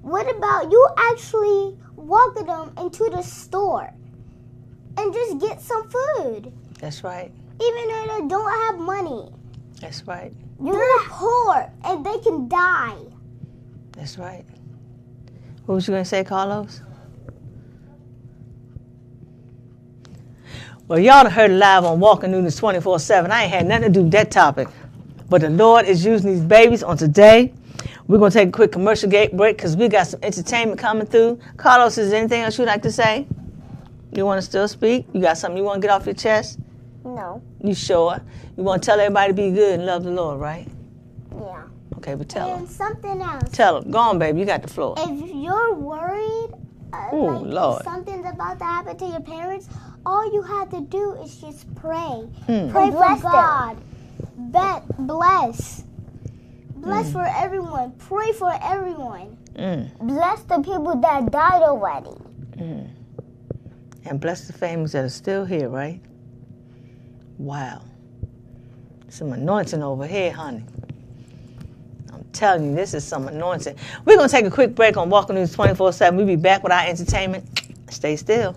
[0.00, 3.92] What about you actually walking them into the store
[4.98, 7.30] and just get some food, That's right.
[7.62, 9.30] even though they don't have money?
[9.80, 10.32] That's right.
[10.60, 12.96] They're poor and they can die.
[13.92, 14.44] That's right.
[15.66, 16.82] What was you gonna say, Carlos?
[20.88, 23.30] Well, y'all done heard live on Walking News 24-7.
[23.30, 24.68] I ain't had nothing to do with that topic.
[25.28, 27.52] But the Lord is using these babies on today.
[28.06, 31.38] We're gonna take a quick commercial gate break because we got some entertainment coming through.
[31.58, 33.26] Carlos, is there anything else you'd like to say?
[34.12, 35.06] You wanna still speak?
[35.12, 36.58] You got something you wanna get off your chest?
[37.04, 37.42] No.
[37.62, 38.20] You sure?
[38.56, 40.66] You wanna tell everybody to be good and love the Lord, right?
[41.38, 41.62] Yeah.
[41.98, 42.66] Okay, but tell them.
[42.66, 43.50] Something else.
[43.52, 43.90] Tell them.
[43.90, 44.40] Go on, baby.
[44.40, 44.94] You got the floor.
[44.98, 46.50] If you're worried,
[46.92, 47.84] uh, Ooh, like Lord.
[47.84, 49.68] something's about to happen to your parents,
[50.06, 52.26] all you have to do is just pray.
[52.48, 52.70] Mm.
[52.70, 53.32] Pray Bless for them.
[53.32, 53.76] God.
[54.36, 55.84] Bet, bless.
[56.76, 57.12] Bless Mm.
[57.12, 57.92] for everyone.
[57.98, 59.36] Pray for everyone.
[59.56, 59.90] Mm.
[59.98, 62.10] Bless the people that died already.
[64.04, 66.00] And bless the families that are still here, right?
[67.38, 67.82] Wow.
[69.08, 70.64] Some anointing over here, honey.
[72.12, 73.76] I'm telling you, this is some anointing.
[74.04, 76.16] We're going to take a quick break on Walking News 24 7.
[76.16, 77.46] We'll be back with our entertainment.
[77.90, 78.54] Stay still.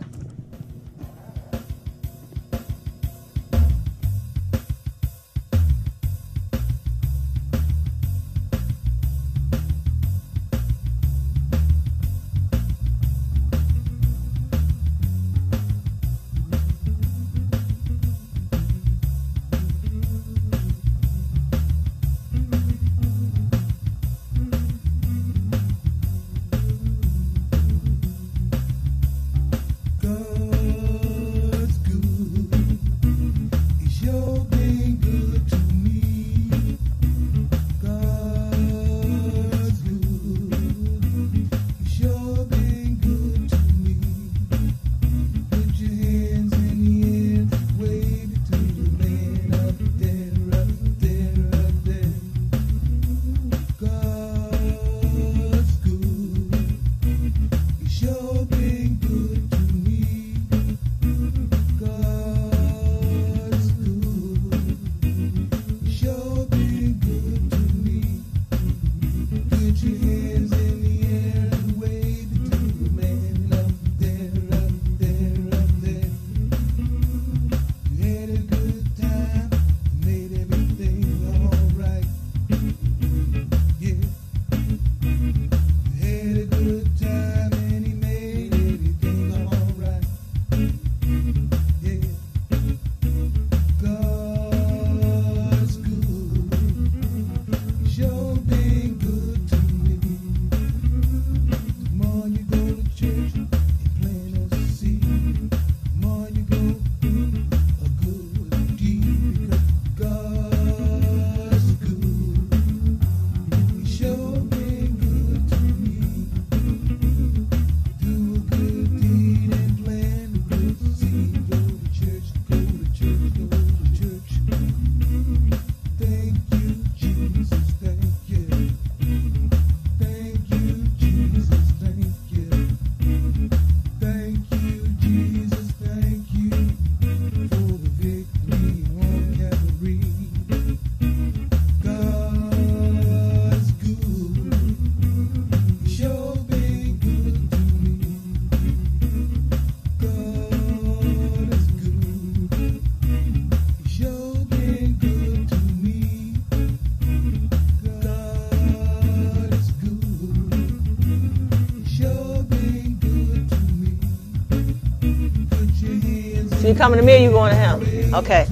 [166.81, 167.79] coming to me or you going to him?
[168.15, 168.47] Okay.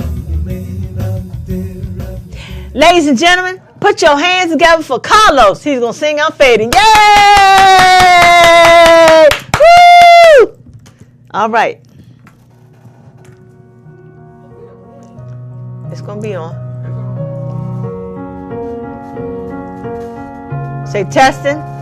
[2.75, 5.63] Ladies and gentlemen, put your hands together for Carlos.
[5.63, 6.71] He's going to sing I'm Fading.
[6.71, 6.79] Yay!
[9.59, 10.59] Woo!
[11.31, 11.83] All right.
[15.91, 16.53] It's going to be on.
[20.85, 21.78] Say testing.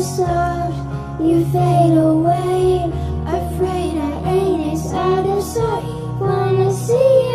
[0.00, 0.70] Star,
[1.20, 2.92] you fade away.
[3.26, 5.84] Afraid I ain't as out of sight.
[6.20, 7.25] Wanna see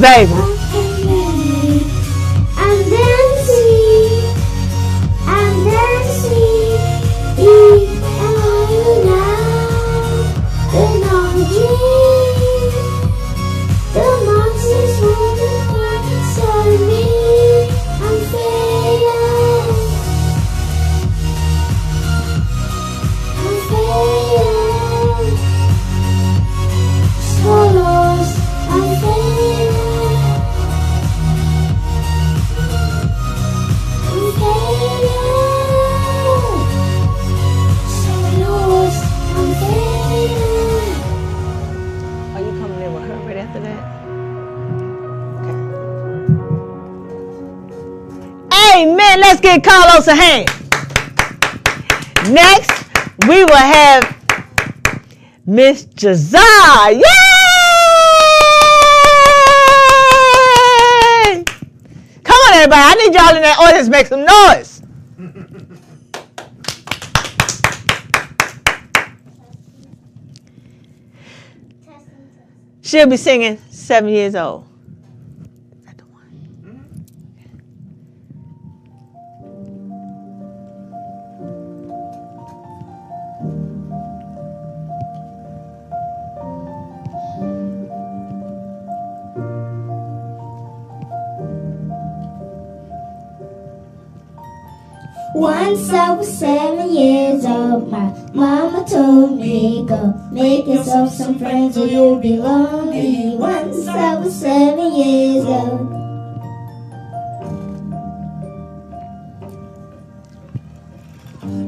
[0.00, 0.35] baby.
[49.56, 50.46] Let's Carlos a hand.
[52.30, 52.84] Next,
[53.26, 54.04] we will have
[55.46, 56.92] Miss Jahzara.
[56.92, 57.02] Yay!
[62.22, 62.82] Come on, everybody.
[62.82, 64.82] I need y'all in that audience make some noise.
[72.82, 74.68] She'll be singing seven years old.
[95.36, 101.76] Once I was seven years old, my mama told me go make yourself some friends
[101.76, 103.36] or you'll be lonely.
[103.36, 105.92] Once I was seven years old.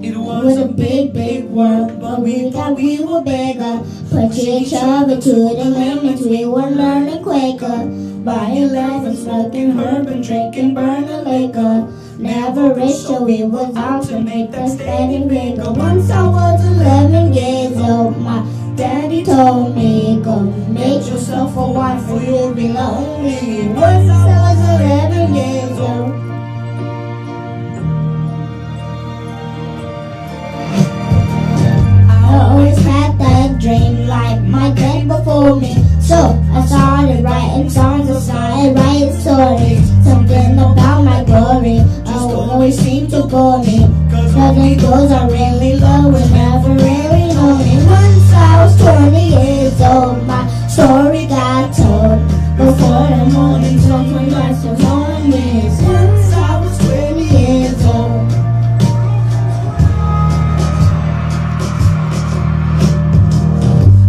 [0.02, 3.84] It was a big, big world, but we thought we were bigger.
[4.08, 7.84] Put each other to the limits, we were learning quicker.
[8.24, 11.97] Buying love and smoking herb and drinking burning liquor.
[12.18, 15.70] Never rich till we was out to make the steady bigger.
[15.70, 18.44] Once I was 11 years old, my
[18.74, 23.68] Daddy told me, go make yourself a wife or you'll be lonely.
[23.68, 26.12] Once I was 11 years old.
[32.10, 35.74] I always had that dream like my dad before me.
[36.00, 40.04] So I started writing songs, I started writing stories.
[40.04, 41.78] Something about my glory
[42.58, 43.86] always seem to bore me.
[44.10, 47.28] Cause the girls I really love would never really
[47.62, 47.74] me.
[47.86, 52.18] Once I was 20 years old, my story got told.
[52.58, 55.70] Before the morning sun when lights was on me.
[55.86, 58.26] Once I was 20 years old.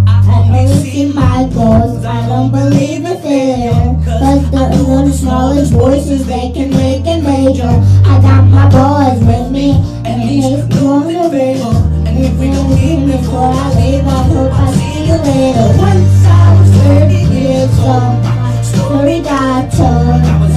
[0.08, 2.04] I only see my goals.
[2.04, 3.93] I don't believe in failure.
[4.04, 4.64] Cause the,
[5.06, 7.99] the smallest voices they can make it major.
[8.10, 9.70] I got my boys with me,
[10.03, 11.76] and he's doing the favor.
[12.07, 15.68] And if we don't leave before I leave, I hope I see you later.
[15.78, 20.22] Once I was 30 years old, my story got told.
[20.22, 20.55] I was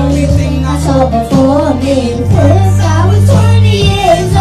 [0.00, 2.18] everything I saw before me.
[2.34, 4.35] Since I was 20 years old.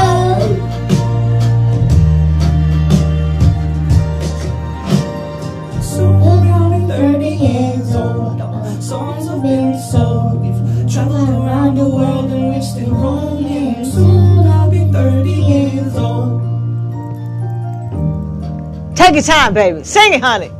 [19.26, 19.84] Time, baby.
[19.84, 20.52] Sing it, honey.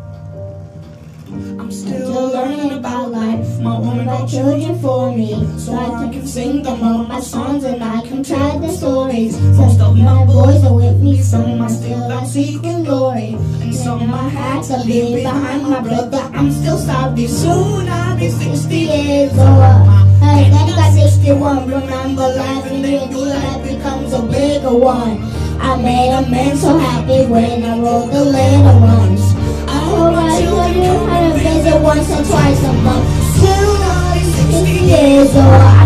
[1.60, 3.60] I'm still learning about life.
[3.60, 5.34] My woman got children for me.
[5.60, 9.40] So I can sing them all my songs and I can tell the stories.
[9.40, 13.38] Most of my boys are with me, some are still out seeking glory.
[13.62, 16.30] And some I had to leave behind my brother.
[16.34, 17.28] I'm still sorry.
[17.28, 20.06] Soon I'll be 60 years old.
[20.22, 21.70] I got 61.
[21.70, 25.35] Remember life and then your life becomes a bigger one.
[25.60, 29.22] I made a man so happy when I wrote the little ones.
[29.68, 33.06] I hope I told you how to visit once or twice a month.
[33.40, 35.62] Soon I'll be 60 years old.
[35.62, 35.86] I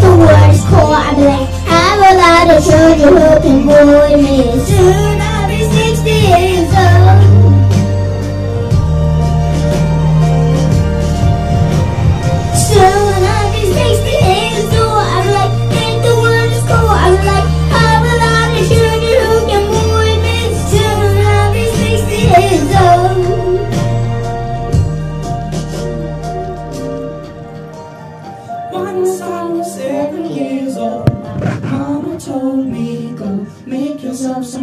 [0.00, 0.92] the words call.
[0.92, 4.64] I be like, have a lot of children who can bully me.
[4.64, 5.29] Soon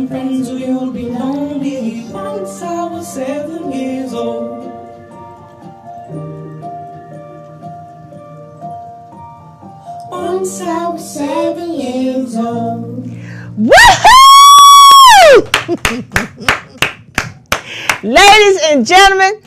[0.07, 2.05] friends or you'll be lonely.
[2.11, 4.65] Once I was seven years old.
[10.09, 13.05] Once I was seven years old.
[13.57, 13.73] Woohoo!
[18.03, 19.41] Ladies and gentlemen,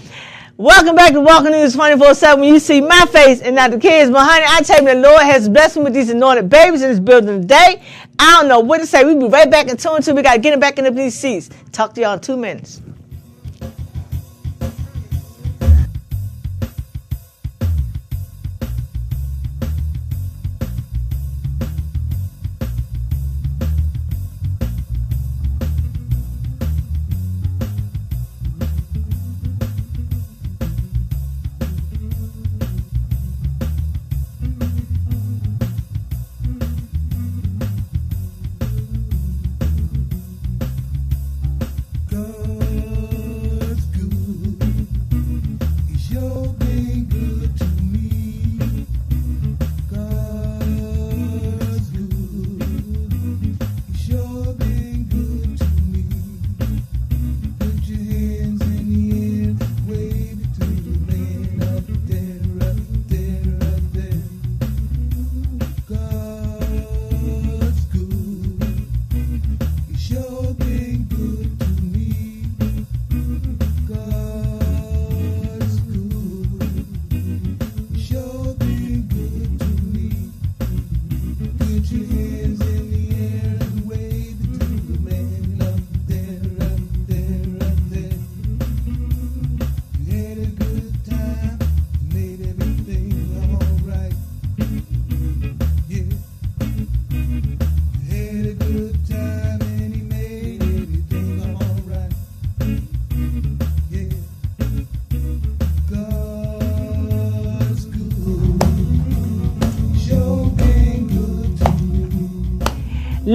[0.58, 2.40] welcome back to Walking News 24 7.
[2.40, 4.96] When you see my face and not the kids, but honey, I tell you, the
[5.00, 7.82] Lord has blessed me with these anointed babies in this building today.
[8.22, 9.02] I don't know what to say.
[9.02, 10.14] We'll be right back in two and two.
[10.14, 11.48] We got to get them back in these seats.
[11.72, 12.82] Talk to y'all in two minutes.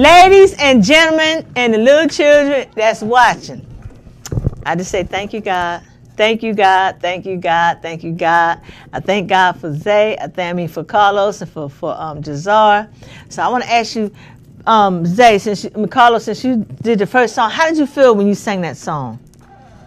[0.06, 3.66] Ladies and gentlemen, and the little children that's watching,
[4.64, 5.82] I just say thank you, God.
[6.16, 7.00] Thank you, God.
[7.00, 7.82] Thank you, God.
[7.82, 8.60] Thank you, God.
[8.92, 10.16] I thank God for Zay.
[10.16, 12.88] I thank me for Carlos and for for um, Jahzara.
[13.30, 14.14] So I want to ask you,
[14.64, 18.14] um, Zay, since you, Carlos, since you did the first song, how did you feel
[18.14, 19.18] when you sang that song?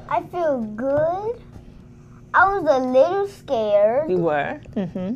[0.10, 1.42] I feel good.
[2.34, 4.12] I was a little scared.
[4.12, 4.60] You were.
[4.76, 5.14] Mm-hmm.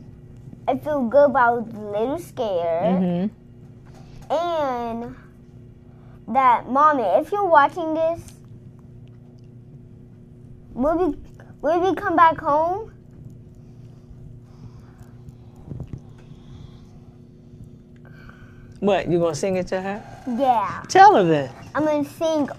[0.66, 3.02] I feel good, but I was a little scared.
[3.02, 3.43] Mm-hmm.
[4.30, 5.16] And
[6.28, 8.22] that, mommy, if you're watching this,
[10.74, 11.18] will we
[11.62, 12.92] will we come back home?
[18.80, 20.04] What you gonna sing it to her?
[20.38, 20.84] Yeah.
[20.90, 21.50] Tell her then.
[21.76, 22.50] I'm gonna sing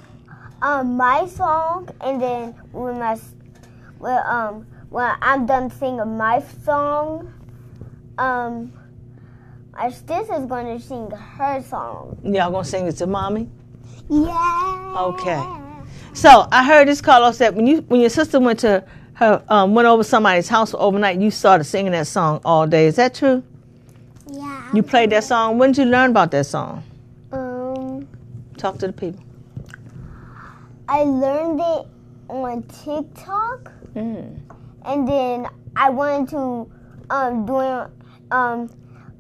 [0.62, 3.35] um my song, and then when my s-
[3.99, 7.33] when um when I'm done singing my song,
[8.17, 8.73] um
[9.75, 12.18] my sister's gonna sing her song.
[12.25, 13.49] Y'all gonna sing it to mommy?
[14.09, 14.95] Yeah.
[14.99, 15.43] Okay.
[16.12, 19.75] So I heard this Carlos that when you when your sister went to her um,
[19.75, 22.87] went over somebody's house overnight, you started singing that song all day.
[22.87, 23.43] Is that true?
[24.31, 24.70] Yeah.
[24.72, 25.59] You played that song.
[25.59, 26.83] When did you learn about that song?
[27.33, 28.07] Um,
[28.57, 29.22] Talk to the people.
[30.89, 31.87] I learned it
[32.29, 34.41] on TikTok, Mm.
[34.85, 35.47] and then
[35.77, 36.70] I wanted to
[37.11, 37.57] um do
[38.35, 38.68] um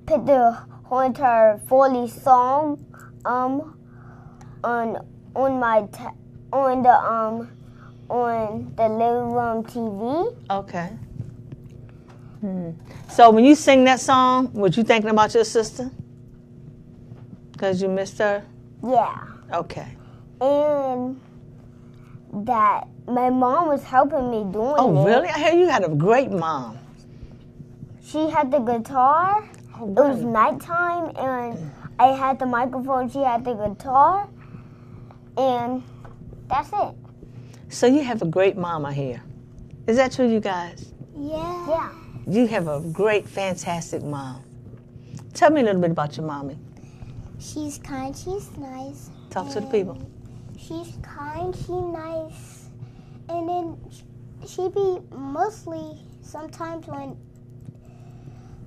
[0.06, 0.52] put the
[0.84, 2.84] whole entire Foley song
[3.24, 3.76] um
[4.62, 4.98] on
[5.34, 6.04] on my t-
[6.52, 7.48] on the um
[8.08, 10.36] on the living room TV.
[10.50, 10.90] Okay.
[12.40, 12.70] Hmm.
[13.08, 15.90] So when you sing that song, was you thinking about your sister?
[17.56, 18.44] Cause you missed her.
[18.86, 19.16] Yeah,
[19.52, 19.96] Okay.
[20.42, 21.18] and
[22.46, 25.06] that my mom was helping me doing Oh it.
[25.06, 25.28] really?
[25.28, 26.76] I hear you had a great mom.
[28.04, 29.48] She had the guitar.
[29.80, 33.08] It was nighttime, and I had the microphone.
[33.10, 34.28] She had the guitar,
[35.36, 35.82] and
[36.48, 36.94] that's it.
[37.68, 39.22] So you have a great mama here.
[39.86, 40.92] Is that true, you guys?
[41.16, 41.68] Yeah.
[41.68, 41.92] Yeah.
[42.26, 44.42] You have a great, fantastic mom.
[45.34, 46.56] Tell me a little bit about your mommy.
[47.38, 48.16] She's kind.
[48.16, 49.10] She's nice.
[49.30, 49.98] Talk to the people.
[50.56, 51.54] She's kind.
[51.54, 52.68] She's nice.
[53.28, 53.76] And then
[54.46, 57.16] she be mostly sometimes when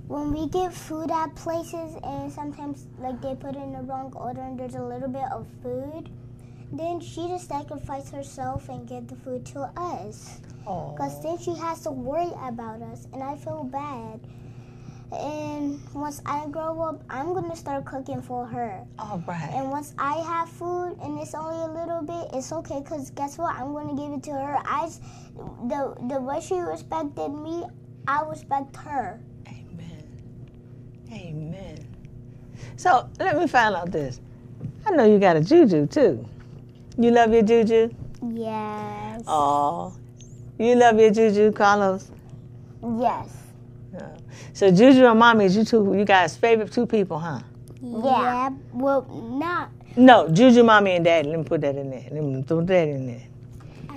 [0.07, 4.41] when we get food at places and sometimes like they put in the wrong order
[4.41, 6.09] and there's a little bit of food,
[6.71, 10.39] then she just sacrifices herself and give the food to us.
[10.59, 14.19] Because then she has to worry about us, and I feel bad.
[15.13, 18.85] And once I grow up, I'm gonna start cooking for her.
[18.99, 19.49] all right.
[19.53, 22.81] And once I have food and it's only a little bit, it's okay.
[22.83, 23.55] Cause guess what?
[23.55, 24.57] I'm gonna give it to her.
[24.65, 24.89] I,
[25.69, 27.63] the the way she respected me,
[28.05, 29.21] I respect her.
[31.11, 31.53] Amen.
[31.53, 31.87] Amen.
[32.75, 34.19] So let me find out this.
[34.85, 36.25] I know you got a juju too.
[36.97, 37.89] You love your juju?
[38.33, 39.23] Yes.
[39.27, 39.93] Oh,
[40.57, 42.11] you love your juju, Carlos.
[42.99, 43.33] Yes.
[44.53, 47.39] So juju and mommy is you two, you guys' favorite two people, huh?
[47.81, 48.49] Yeah.
[48.73, 49.03] Well,
[49.39, 49.69] not.
[49.95, 51.29] No, juju, mommy, and daddy.
[51.29, 52.07] Let me put that in there.
[52.11, 53.21] Let me throw that in there.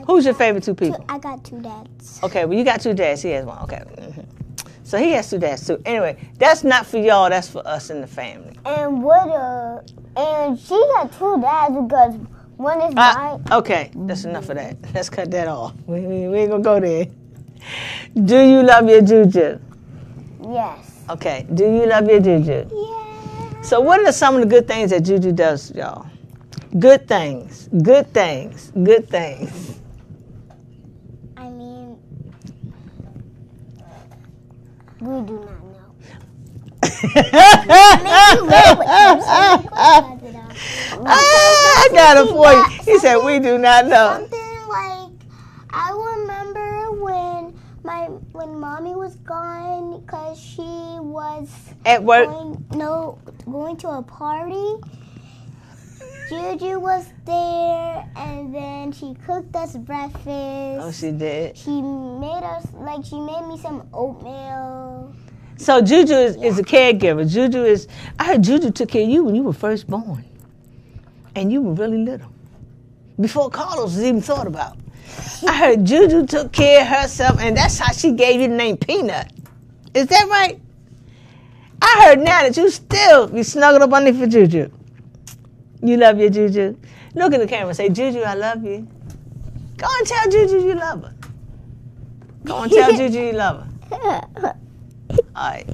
[0.07, 1.05] Who's your favorite two Two, people?
[1.09, 2.21] I got two dads.
[2.23, 3.23] Okay, well, you got two dads.
[3.23, 3.59] He has one.
[3.63, 3.83] Okay.
[3.97, 4.27] mhm.
[4.91, 5.81] So he has two dads too.
[5.85, 7.31] Anyway, that's not for y'all.
[7.31, 8.59] That's for us in the family.
[8.65, 9.85] And what a
[10.17, 12.17] and she got two dads because
[12.57, 13.45] one is uh, mine.
[13.53, 14.77] okay, that's enough of that.
[14.93, 15.77] Let's cut that off.
[15.87, 17.07] We, we, we ain't gonna go there.
[18.25, 19.61] Do you love your juju?
[20.43, 21.05] Yes.
[21.09, 21.47] Okay.
[21.55, 22.69] Do you love your juju?
[22.73, 23.63] Yeah.
[23.63, 26.09] So, what are some of the good things that juju does, y'all?
[26.81, 27.69] Good things.
[27.81, 28.73] Good things.
[28.83, 29.79] Good things.
[31.37, 31.97] I mean,
[35.01, 35.95] We do not know.
[41.07, 42.65] Ah, I got a for you.
[42.93, 44.15] He said, We do not know.
[44.21, 45.13] something like
[45.71, 50.63] I remember when my when mommy was gone because she
[51.01, 51.49] was
[51.87, 52.27] At work.
[52.29, 54.77] going no going to a party.
[56.31, 60.25] Juju was there, and then she cooked us breakfast.
[60.27, 61.59] Oh, she did.
[61.59, 65.13] She made us like she made me some oatmeal.
[65.57, 67.29] So, Juju is, is a caregiver.
[67.29, 70.25] Juju is, I heard Juju took care of you when you were first born.
[71.35, 72.31] And you were really little.
[73.21, 74.77] Before Carlos was even thought about.
[75.49, 78.77] I heard Juju took care of herself, and that's how she gave you the name
[78.77, 79.33] Peanut.
[79.95, 80.61] Is that right?
[81.83, 84.71] I heard now that you still be snuggled up underneath for Juju.
[85.83, 86.77] You love your Juju.
[87.15, 88.87] Look at the camera and say, Juju, I love you.
[89.77, 91.15] Go and tell Juju you love her.
[92.45, 94.57] Go and tell Juju you love her.
[95.35, 95.67] All right.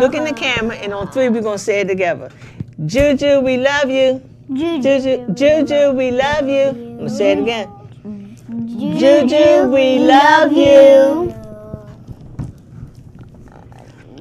[0.00, 2.30] Look in the camera, and on three, we're going to say it together.
[2.86, 4.22] Juju, we love you.
[4.52, 6.68] Juju, Juju, we love you.
[6.68, 7.68] I'm going to say it again.
[8.98, 11.43] Juju, we love you.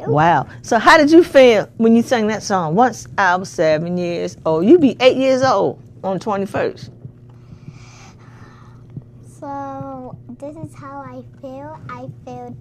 [0.08, 0.48] Wow.
[0.62, 2.76] So how did you feel when you sang that song?
[2.76, 4.66] Once I was seven years old.
[4.66, 6.92] you'd be eight years old on twenty first.
[9.40, 11.80] So this is how I feel.
[11.90, 12.56] I felt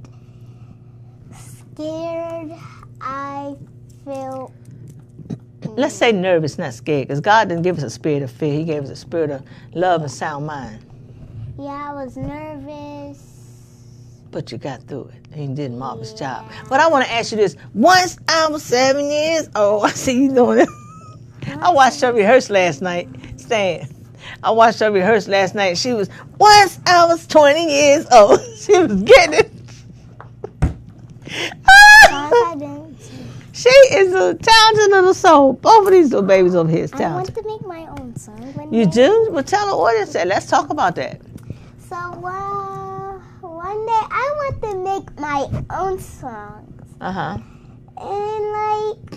[1.34, 2.52] scared.
[3.00, 3.56] I
[4.04, 4.52] feel
[5.76, 8.52] Let's say nervous, not scared, because God didn't give us a spirit of fear.
[8.52, 9.42] He gave us a spirit of
[9.74, 10.80] love and sound mind.
[11.58, 13.31] yeah, I was nervous.
[14.32, 16.50] But you got through it and you did a marvelous job.
[16.70, 17.54] But I want to ask you this.
[17.74, 20.68] Once I was seven years old, I see you doing it.
[21.60, 23.08] I watched her rehearse last night.
[23.36, 23.88] Stan.
[24.42, 25.76] I watched her rehearse last night.
[25.76, 26.08] She was,
[26.38, 28.40] once I was 20 years old.
[28.56, 29.52] She was getting it.
[31.26, 31.52] Yes,
[32.10, 32.96] I did.
[33.52, 35.54] she is a talented little soul.
[35.54, 37.36] Both of these little babies over here is talented.
[37.36, 38.68] I want to make my own song.
[38.72, 39.28] You do?
[39.30, 40.26] Well, tell the audience that.
[40.28, 41.20] Let's talk about that.
[43.82, 46.94] So one day I want to make my own songs.
[47.00, 47.38] Uh huh.
[47.96, 49.10] And like,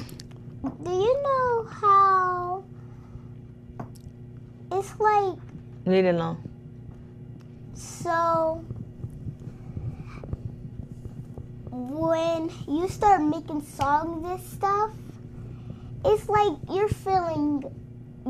[0.84, 2.64] do you know how
[4.72, 5.38] it's like?
[5.86, 6.38] Leave it alone.
[7.74, 8.66] So
[11.72, 14.92] when you start making songs and stuff,
[16.06, 17.64] it's like you're feeling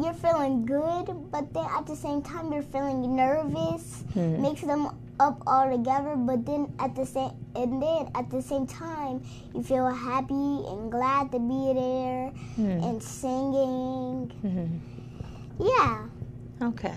[0.01, 4.03] you're feeling good, but then at the same time you're feeling nervous.
[4.13, 4.41] Hmm.
[4.41, 4.89] Mix them
[5.19, 9.63] up all together, but then at the same and then at the same time you
[9.63, 10.33] feel happy
[10.67, 12.83] and glad to be there Hmm.
[12.83, 14.31] and singing.
[14.43, 14.79] Mhm.
[15.59, 16.05] Yeah.
[16.61, 16.93] Okay.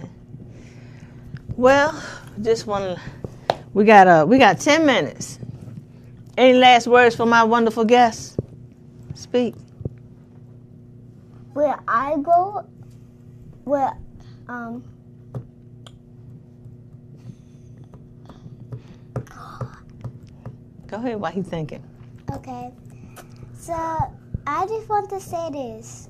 [1.56, 1.94] Well,
[2.40, 3.00] just to.
[3.74, 5.38] We got uh, we got ten minutes.
[6.36, 8.36] Any last words for my wonderful guests?
[9.14, 9.54] Speak.
[11.52, 12.64] Where I go,
[13.64, 13.92] where
[14.48, 14.84] um,
[20.88, 21.20] Go ahead.
[21.20, 21.82] While he's thinking.
[22.32, 22.72] Okay.
[23.54, 23.74] So
[24.46, 26.08] I just want to say this.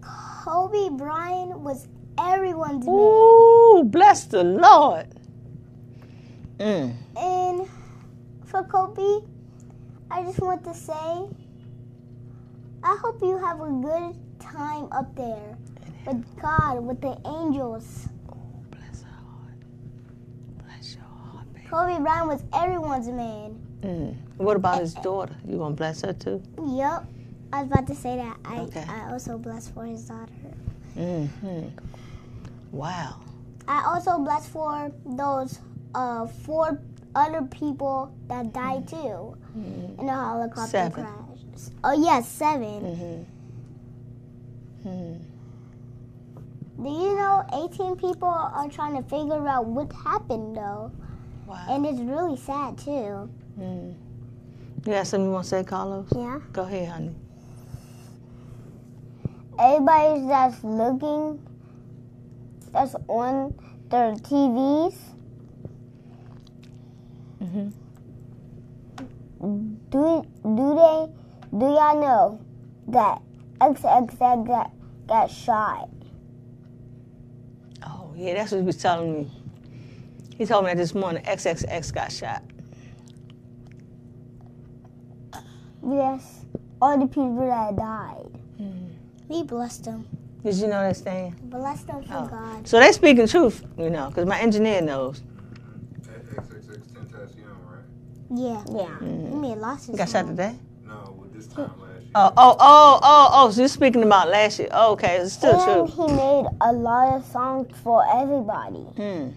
[0.00, 2.94] Kobe Bryant was everyone's man.
[2.94, 5.06] Ooh, bless the Lord.
[6.58, 6.94] Mm.
[7.16, 7.68] And
[8.44, 9.26] for Kobe,
[10.10, 10.92] I just want to say,
[12.82, 15.56] I hope you have a good time up there
[16.06, 18.08] with God, with the angels.
[18.70, 19.58] Bless her heart.
[20.62, 21.63] Bless your heart, baby.
[21.74, 23.58] Kobe Bryant was everyone's man.
[23.80, 24.14] Mm.
[24.36, 25.34] What about his daughter?
[25.44, 26.40] You gonna bless her too?
[26.64, 27.04] Yup.
[27.52, 28.36] I was about to say that.
[28.44, 28.84] I, Okay.
[28.88, 30.30] I also bless for his daughter.
[30.96, 31.66] Mm-hmm.
[32.70, 33.16] Wow.
[33.66, 35.58] I also bless for those
[35.96, 36.80] uh, four
[37.16, 41.04] other people that died too in the helicopter Seven.
[41.04, 41.70] crash.
[41.82, 43.26] Oh yes, 7
[44.84, 44.88] Mm-hmm.
[44.88, 45.20] Mm.
[46.82, 50.92] Do you know 18 people are trying to figure out what happened though,
[51.46, 51.66] Wow.
[51.68, 53.28] and it's really sad too.
[53.58, 53.94] Mm.
[54.86, 56.06] You got something you want to say, Carlos?
[56.14, 56.40] Yeah.
[56.52, 57.14] Go ahead, honey.
[59.58, 61.40] everybody that's looking,
[62.72, 63.54] that's on
[63.90, 64.96] their TVs,
[67.42, 67.68] Mm-hmm.
[69.90, 71.12] do do they
[71.58, 72.40] do y'all know
[72.88, 73.20] that
[73.60, 74.70] XXX got
[75.06, 75.90] got shot?
[77.86, 79.30] Oh, yeah, that's what he was telling me.
[80.38, 82.42] He told me that this morning XXX got shot.
[85.86, 86.44] Yes,
[86.80, 88.26] all the people that died.
[89.28, 90.06] We blessed them.
[90.44, 91.34] Did you know that, Stan?
[91.44, 92.26] Bless them for Oh.
[92.26, 92.68] God.
[92.68, 95.22] So they speaking truth, you know, because my engineer knows.
[96.00, 97.84] XXX Tentacion, right?
[98.30, 98.62] Yeah.
[98.70, 98.98] Yeah.
[99.00, 100.54] We made lots He of got shot today?
[100.86, 102.10] No, well, this time last year.
[102.14, 104.68] Oh, oh, oh, oh, oh, so you're speaking about last year.
[104.72, 106.06] Oh, okay, it's still and true.
[106.06, 108.80] he made a lot of songs for everybody.
[108.80, 109.28] Hmm.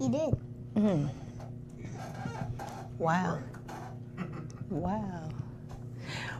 [0.00, 0.34] He did.
[0.74, 1.06] hmm
[2.98, 3.40] Wow.
[4.70, 5.28] Wow.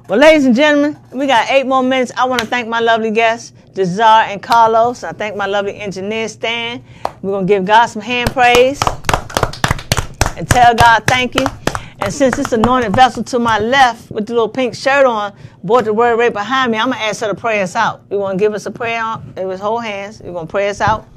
[0.08, 2.12] Well, ladies and gentlemen, we got eight more minutes.
[2.16, 5.04] I want to thank my lovely guests, Jahzara and Carlos.
[5.04, 6.84] I thank my lovely engineer, Stan.
[7.22, 8.80] We're going to give God some hand praise
[10.36, 11.46] and tell God thank you.
[12.00, 15.84] And since this anointed vessel to my left with the little pink shirt on brought
[15.84, 18.02] the word right behind me, I'm going to ask her to pray us out.
[18.10, 20.20] You want to give us a prayer with his whole hands?
[20.24, 21.08] You're going to pray us out?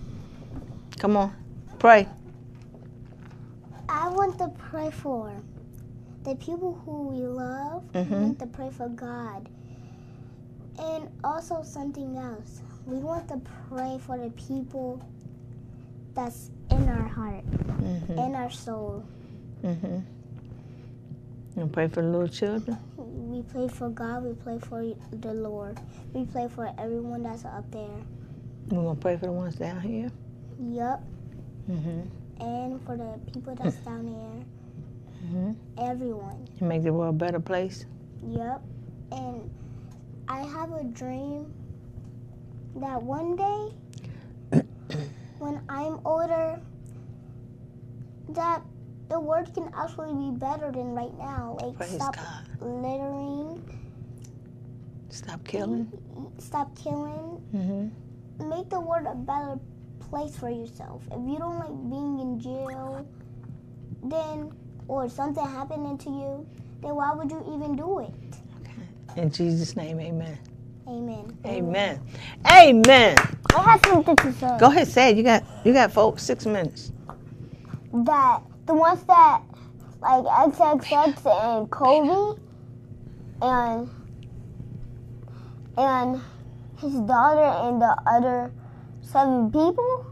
[0.99, 1.33] Come on,
[1.79, 2.07] pray.
[3.93, 5.35] I want to pray for
[6.23, 7.83] the people who we love.
[7.93, 8.21] I Mhm.
[8.21, 9.49] want to pray for God.
[10.79, 12.61] And also something else.
[12.85, 15.01] We want to pray for the people
[16.13, 17.43] that's in our heart,
[17.81, 18.17] Mm-hmm.
[18.17, 19.03] in our soul.
[19.63, 19.99] Mm-hmm.
[21.59, 22.77] And pray for the little children.
[22.97, 25.79] We pray for God, we pray for the Lord.
[26.13, 27.99] We pray for everyone that's up there.
[28.69, 30.09] We're gonna pray for the ones down here.
[30.59, 31.03] Yup.
[31.67, 32.01] hmm
[32.41, 36.47] And for the people that's down there, hmm everyone.
[36.55, 37.85] It makes the world a better place.
[38.27, 38.61] Yup.
[39.11, 39.49] And
[40.27, 41.53] I have a dream
[42.77, 44.61] that one day,
[45.39, 46.59] when I'm older,
[48.29, 48.61] that
[49.09, 51.57] the world can actually be better than right now.
[51.61, 52.47] Like Praise stop God.
[52.61, 53.61] littering,
[55.09, 55.91] Stop killing.
[56.39, 57.87] stop killing, hmm
[58.47, 59.59] make the world a better
[60.11, 61.01] place for yourself.
[61.09, 63.07] If you don't like being in jail,
[64.03, 64.51] then
[64.89, 66.47] or something happening to you,
[66.81, 68.13] then why would you even do it?
[69.15, 70.37] In Jesus' name, amen.
[70.87, 71.37] Amen.
[71.45, 72.01] Amen.
[72.45, 73.17] Amen.
[73.55, 74.57] I have something to say.
[74.59, 75.17] Go ahead, say it.
[75.17, 76.91] You got you got four, six minutes.
[77.93, 79.43] That the ones that
[80.01, 82.41] like XXX and Kobe
[83.41, 83.89] and
[85.77, 86.21] and
[86.79, 88.51] his daughter and the other
[89.11, 90.05] seven people.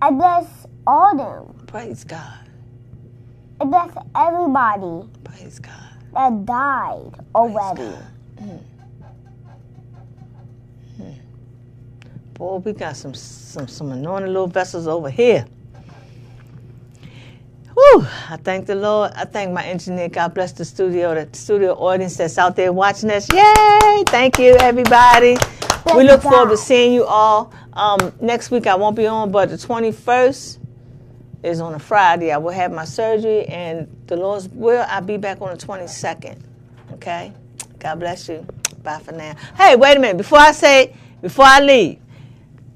[0.00, 1.66] I bless all them.
[1.66, 2.38] Praise God.
[3.60, 5.72] I bless everybody Praise God.
[6.14, 7.96] that died already.
[8.36, 8.60] Mm.
[11.00, 11.14] Mm.
[12.34, 15.46] Boy, we got some some some anointed little vessels over here.
[17.74, 19.12] Whew, I thank the Lord.
[19.16, 20.08] I thank my engineer.
[20.08, 23.30] God bless the studio, the studio audience that's out there watching us.
[23.32, 24.04] Yay!
[24.06, 25.36] Thank you, everybody.
[25.94, 27.52] We look forward to seeing you all.
[27.72, 30.58] Um, next week I won't be on, but the 21st
[31.42, 32.32] is on a Friday.
[32.32, 36.40] I will have my surgery, and the Lord's will, I'll be back on the 22nd.
[36.94, 37.32] Okay?
[37.78, 38.46] God bless you.
[38.82, 39.34] Bye for now.
[39.56, 40.16] Hey, wait a minute.
[40.16, 41.98] Before I say, before I leave,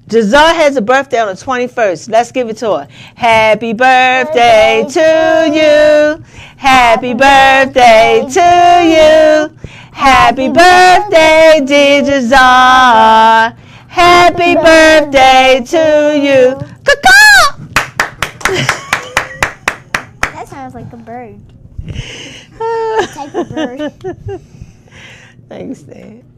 [0.09, 2.09] Giselle has a birthday on the 21st.
[2.09, 2.87] Let's give it to her.
[3.15, 6.23] Happy birthday to you.
[6.57, 9.60] Happy birthday to you.
[9.91, 13.55] Happy birthday, dear Giselle.
[13.87, 16.55] Happy birthday to you.
[16.85, 17.57] Caw-caw!
[20.33, 21.39] That sounds like a bird.
[23.13, 24.41] Type of bird.
[25.49, 26.30] Thanks, Dan.